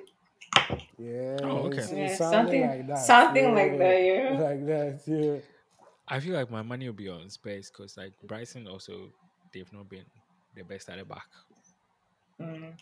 [0.98, 1.38] Yeah.
[1.44, 1.78] Oh, okay.
[1.78, 2.98] it's- it's Yeah, sounding something- like that.
[3.06, 4.40] something like that, yeah.
[4.48, 5.38] Like that, yeah.
[6.08, 9.12] I feel like my money will be on space because like Bryson also
[9.54, 10.06] they've not been
[10.56, 11.28] the best at the back.
[12.42, 12.74] Mm.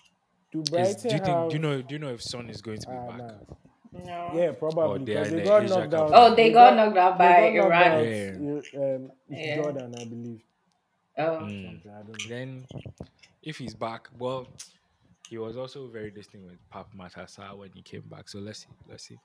[0.51, 1.26] Do Is- Brighton do you think?
[1.26, 1.82] have, Do you know?
[1.82, 3.18] Do you know if Son is going to be Ah, back?
[3.18, 3.34] nah.
[3.94, 4.32] No.
[4.34, 4.84] Yeah, probably.
[4.84, 6.12] Oh, they because in they got knocked out.
[6.14, 8.04] Oh, they got knocked out by they got knocked Iran.
[8.04, 8.32] Yeah.
[8.38, 8.64] you-
[8.96, 9.56] Um, it's Yeah.
[9.62, 10.42] Jordan, I believe.
[11.18, 11.22] Oh.
[11.24, 11.82] Mm.
[11.86, 12.14] I don't know.
[12.30, 12.68] Then,
[13.42, 14.48] if he's back, well,
[15.30, 18.30] he was also very distinct with Pape Matar Sarr when he came back.
[18.30, 18.68] So let's see.
[18.90, 19.18] Let's see.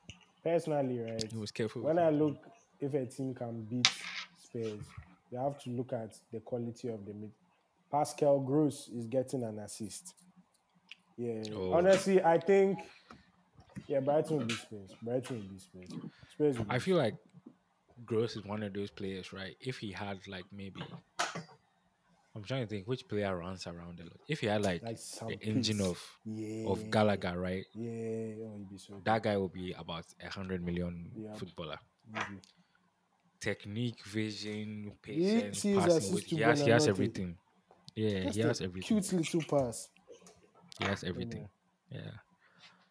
[0.43, 1.31] Personally, right?
[1.31, 1.81] He was careful.
[1.83, 2.37] When I look
[2.81, 3.87] if a team can beat
[4.37, 4.81] Spurs,
[5.31, 7.31] you have to look at the quality of the mid.
[7.91, 10.15] Pascal Gross is getting an assist.
[11.15, 11.73] Yeah, Oh.
[11.73, 12.79] honestly, I think
[13.87, 14.91] yeah, Brighton will be Spurs.
[15.01, 15.87] Brighton will be.
[16.31, 17.15] Spurs will I be feel like
[18.05, 19.55] Gross is one of those players, right?
[19.59, 20.81] If he had like maybe,
[22.35, 24.19] I'm trying to think which player runs around a lot.
[24.27, 27.65] If he had like, like some the engine of yeah, of Gallagher, right?
[27.73, 27.91] Yeah,
[28.45, 31.33] oh, he'll be so That guy will be about a hundred million Yeah.
[31.33, 31.77] footballer.
[32.09, 32.39] easy.
[33.39, 35.97] Technique, vision, patience, sees passing.
[35.97, 37.37] assist With, to he has, he has everything.
[37.95, 39.01] Yeah, Just he a has everything.
[39.01, 39.89] Cute little pass.
[40.79, 41.47] He has everything.
[41.91, 41.99] Yeah.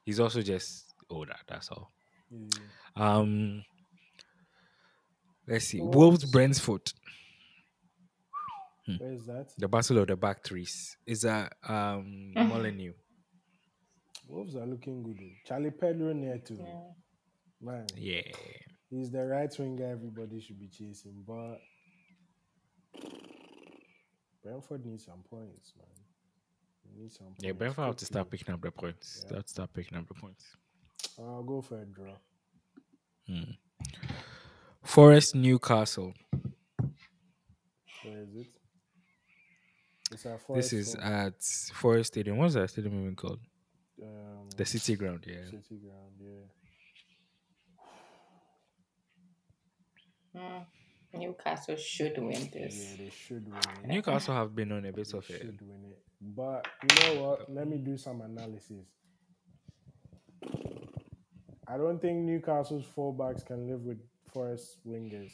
[0.05, 1.90] He's also just older, that's all.
[2.30, 2.48] Yeah.
[2.96, 3.64] Um
[5.46, 5.80] let's see.
[5.80, 5.96] Wolves.
[5.96, 6.92] Wolves Brentford.
[8.98, 9.50] Where is that?
[9.59, 10.96] The battle of the back threes.
[11.07, 12.94] Is that um Molyneux?
[14.28, 15.18] Wolves are looking good.
[15.46, 16.59] Charlie Pedro Neto too.
[16.59, 16.80] Yeah.
[17.61, 18.22] Man, Yeah.
[18.90, 21.59] he's the right winger everybody should be chasing, but
[24.42, 26.01] Brentford needs some points, man.
[26.95, 29.20] They need some Yeah, points Brentford have to start picking up the points.
[29.24, 29.28] Yeah.
[29.30, 30.57] They have to start picking up the points.
[31.18, 32.14] I'll go for a draw.
[34.82, 36.12] Forest Newcastle.
[38.05, 38.47] Where is it?
[40.11, 41.43] It's at This is Home, at
[41.74, 42.36] Forest Stadium.
[42.36, 43.40] What's that stadium even called?
[44.03, 45.45] um, The City Ground, yeah.
[45.47, 46.12] City Ground.
[50.34, 50.40] Yeah.
[50.40, 50.64] Mm.
[51.14, 52.53] Newcastle should win this.
[52.55, 52.97] Yeah, this.
[52.99, 53.86] they should win it.
[53.86, 56.03] Newcastle have been on a bit They of a should win it.
[56.25, 57.51] But you know what?
[57.53, 58.87] Let me do some analysis.
[61.66, 63.99] I don't think Newcastle's fullbacks can live with
[64.33, 65.33] Forest wingers.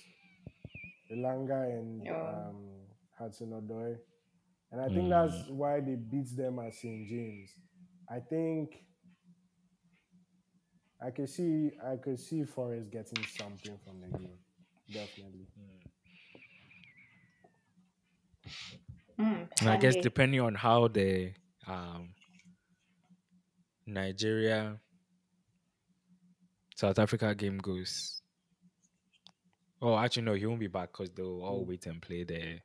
[1.12, 2.48] Elanga and Yeah.
[2.48, 2.86] um,
[3.18, 3.98] Hudson Odoi.
[4.70, 7.06] And I think that's why they beat them at St.
[7.08, 7.50] James.
[8.08, 8.84] I think
[11.00, 14.38] I could see I could see Forest getting something from the game.
[14.92, 15.46] Definitely.
[19.18, 20.00] Mm, And I guess Sunday.
[20.02, 21.32] depending on how the
[21.66, 22.14] um,
[23.86, 24.78] Nigeria
[26.76, 28.22] South Africa game goes.
[29.80, 32.60] Oh, actually, no, he won't be back because they'll all wait and play the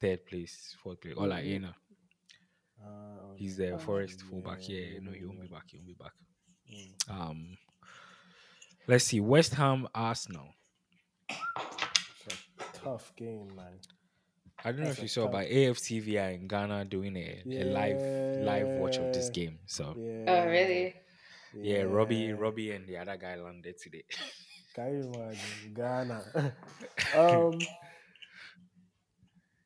[0.00, 1.14] third place, fourth place.
[1.16, 1.44] Ola Mhm.
[1.54, 1.76] Aina.
[2.82, 4.66] Uh, He's the Oh, Forest fullback.
[4.68, 5.64] yeah, Yeah, yeah, no, he won't be back.
[5.70, 6.12] He won't be back.
[6.70, 7.10] Mm.
[7.10, 7.58] Um,
[8.86, 9.20] let's see.
[9.20, 10.54] West Ham, Arsenal.
[11.28, 13.78] It's a tough game, man.
[14.64, 17.42] I don't know That's if you saw, tough- but AFTV are in Ghana doing a,
[17.48, 18.00] a live
[18.44, 19.58] live watch of this game.
[19.66, 20.24] So Yeah.
[20.28, 20.94] Oh, really?
[21.54, 24.04] yeah, Robbie, Robbie, and the other guy landed today.
[24.74, 26.22] Can you imagine Ghana?
[27.16, 27.58] um,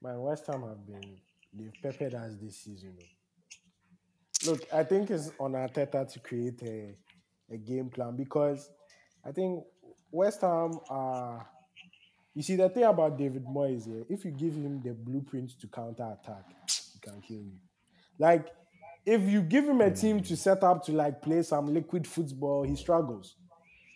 [0.02, 1.18] man, West Ham have been
[1.52, 2.96] they've peppered us this season.
[4.46, 6.94] Look, I think it's on Arteta to create a,
[7.52, 8.70] a game plan because
[9.24, 9.64] I think
[10.10, 11.46] West Ham are.
[12.34, 16.16] You see, the thing about David Moyes if you give him the blueprint to counter
[16.20, 16.44] attack,
[16.92, 17.58] he can kill you.
[18.18, 18.48] Like,
[19.06, 19.94] if you give him a hmm.
[19.94, 23.36] team to set up to like play some liquid football, he struggles.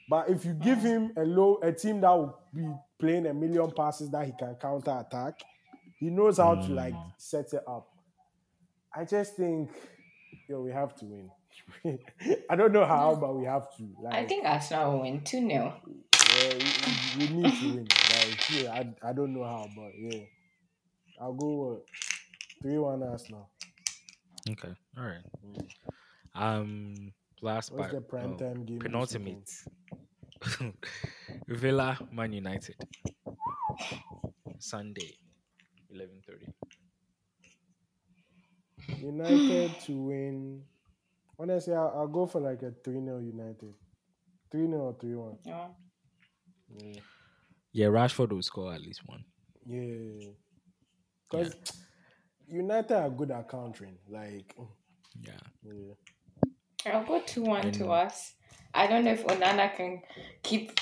[0.08, 2.66] But if you give him a low a team that will be
[2.98, 5.40] playing a million passes that he can counter attack,
[5.98, 7.08] he knows how to like hmm.
[7.16, 7.88] set it up.
[8.94, 9.70] I just think,
[10.48, 11.30] yo, we have to win.
[12.50, 13.88] I don't know how, but we have to.
[14.00, 15.74] Like, I think Arsenal will win 2 0.
[16.36, 16.54] Yeah,
[17.18, 17.88] we, we need to win.
[17.88, 20.24] Like, yeah, I, I don't know how, but yeah,
[21.20, 21.84] I'll go what
[22.62, 23.50] three one Arsenal.
[24.48, 24.74] Okay.
[24.96, 25.24] All right.
[26.34, 27.12] Um.
[27.40, 28.78] Last What's but the prime oh, time game?
[28.78, 29.48] this penultimate.
[31.48, 32.74] Villa Man United.
[34.58, 35.14] Sunday,
[35.90, 36.46] eleven thirty.
[39.00, 40.62] United to win.
[41.38, 43.74] Honestly, I'll, I'll go for like a 3 0 United.
[44.50, 45.38] 3 0 or 3 1.
[45.44, 45.66] Yeah.
[46.76, 47.00] Yeah.
[47.72, 49.24] Yeah, Rashford will score at least one.
[49.66, 50.28] Yeah.
[51.30, 51.54] Because
[52.46, 53.98] United are good at countering.
[54.08, 54.54] Like,
[55.20, 55.32] Yeah.
[55.62, 56.94] yeah.
[56.94, 58.34] I'll go 2 1 to us.
[58.72, 60.02] I don't know if Onana can
[60.42, 60.78] keep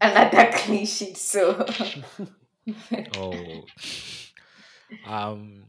[0.00, 1.66] another clean sheet, so.
[3.16, 3.64] Oh.
[5.06, 5.64] um.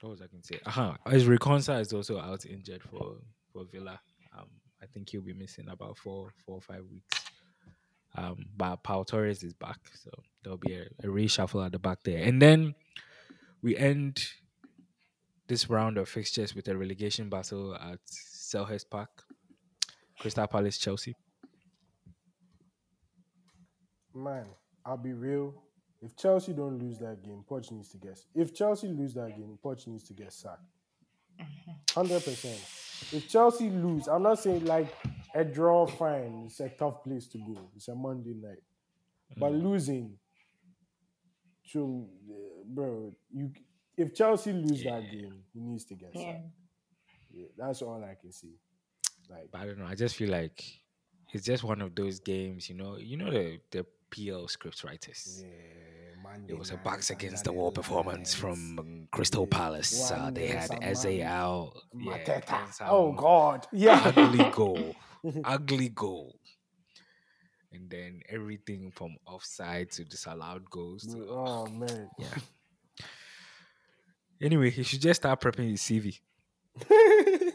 [0.00, 0.60] What was I going to say?
[0.64, 0.94] Uh-huh.
[1.06, 3.16] Ezri Konsa is also out injured for
[3.52, 4.00] for Villa.
[4.36, 4.46] Um.
[4.82, 7.24] I think he'll be missing about four four or five weeks.
[8.18, 8.46] Um.
[8.56, 10.10] But Pau Torres is back, so
[10.42, 12.74] there'll be a, a reshuffle at the back there, and then
[13.62, 14.24] we end
[15.46, 19.24] this round of fixtures with a relegation battle at Selhurst Park.
[20.18, 21.14] Crystal Palace, Chelsea.
[24.14, 24.46] Man,
[24.84, 25.54] I'll be real.
[26.02, 28.20] If Chelsea don't lose that game, Poch needs to get.
[28.34, 30.62] If Chelsea lose that game, Poch needs to get sacked.
[31.94, 32.60] Hundred percent.
[33.12, 34.92] If Chelsea lose, I'm not saying like
[35.34, 35.86] a draw.
[35.86, 37.70] Fine, it's a tough place to go.
[37.76, 38.62] It's a Monday night,
[39.36, 40.18] but losing.
[41.72, 42.34] to uh,
[42.66, 43.50] bro, you
[43.96, 46.32] if Chelsea lose that game, he needs to get yeah.
[46.32, 46.44] sacked.
[47.30, 48.54] Yeah, that's all I can see.
[49.30, 49.86] Like, But I don't know.
[49.86, 50.64] I just feel like
[51.32, 52.96] it's just one of those games, you know.
[52.96, 55.44] You know the the PL script writers.
[55.44, 58.34] yeah, Monday It was a night, backs against the wall performance nights.
[58.34, 59.58] from Crystal Yeah.
[59.58, 60.10] Palace.
[60.10, 61.74] Uh, they had some Eze out.
[61.94, 62.88] Yeah, Mateta.
[62.88, 64.12] oh God, yeah.
[64.16, 64.96] ugly goal,
[65.44, 66.38] ugly goal,
[67.72, 71.06] and then everything from offside to disallowed goals.
[71.06, 72.08] To, oh man.
[72.18, 73.06] yeah.
[74.40, 76.20] Anyway, he should just start prepping his CV.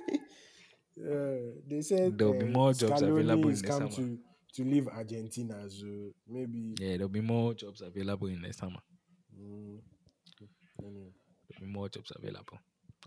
[0.95, 1.35] Yeah,
[1.67, 4.07] they said There'll be uh, more jobs Scaloni available in the come summer.
[4.07, 4.19] to
[4.55, 6.75] to leave Argentina, so maybe.
[6.79, 8.79] Yeah, there'll be more jobs available in the summer.
[9.35, 9.79] Mm,
[10.85, 11.11] anyway.
[11.49, 12.59] There'll be more jobs available.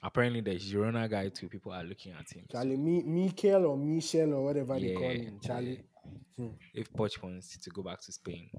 [0.02, 1.48] Apparently, the Girona guy too.
[1.48, 2.44] People are looking at him.
[2.50, 5.82] Charlie, Mi- Mikel or Michel or whatever they call him, Charlie.
[6.36, 6.48] Hmm.
[6.74, 8.50] if Poch wants to go back to Spain,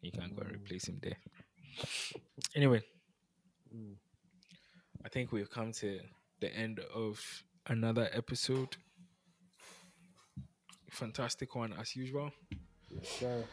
[0.00, 1.16] he can go and replace him there.
[2.54, 2.82] Anyway,
[3.74, 3.96] Mm.
[5.04, 6.00] I think we've come to
[6.40, 7.20] the end of
[7.66, 8.76] another episode.
[10.90, 12.30] Fantastic one as usual.
[12.90, 13.44] Yes, sir.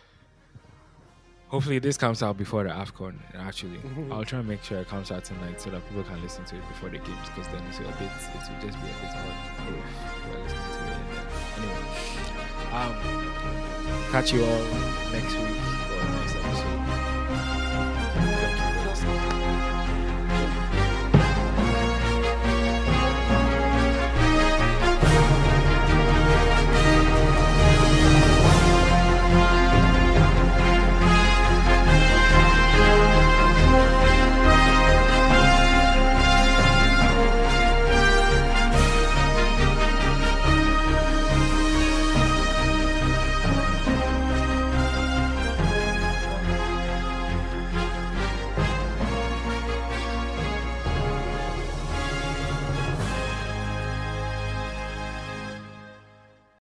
[1.54, 3.14] Hopefully, this comes out before the AFCON.
[3.36, 3.80] Actually,
[4.10, 6.56] I'll try and make sure it comes out tonight so that people can listen to
[6.56, 9.14] it before the games because then it's a bit, it will just be a bit
[9.14, 9.76] hard if
[10.34, 10.98] you're listening to it.
[11.60, 11.82] Anyway,
[12.74, 12.92] um,
[14.12, 14.64] catch you all
[15.12, 17.13] next week for the next episode.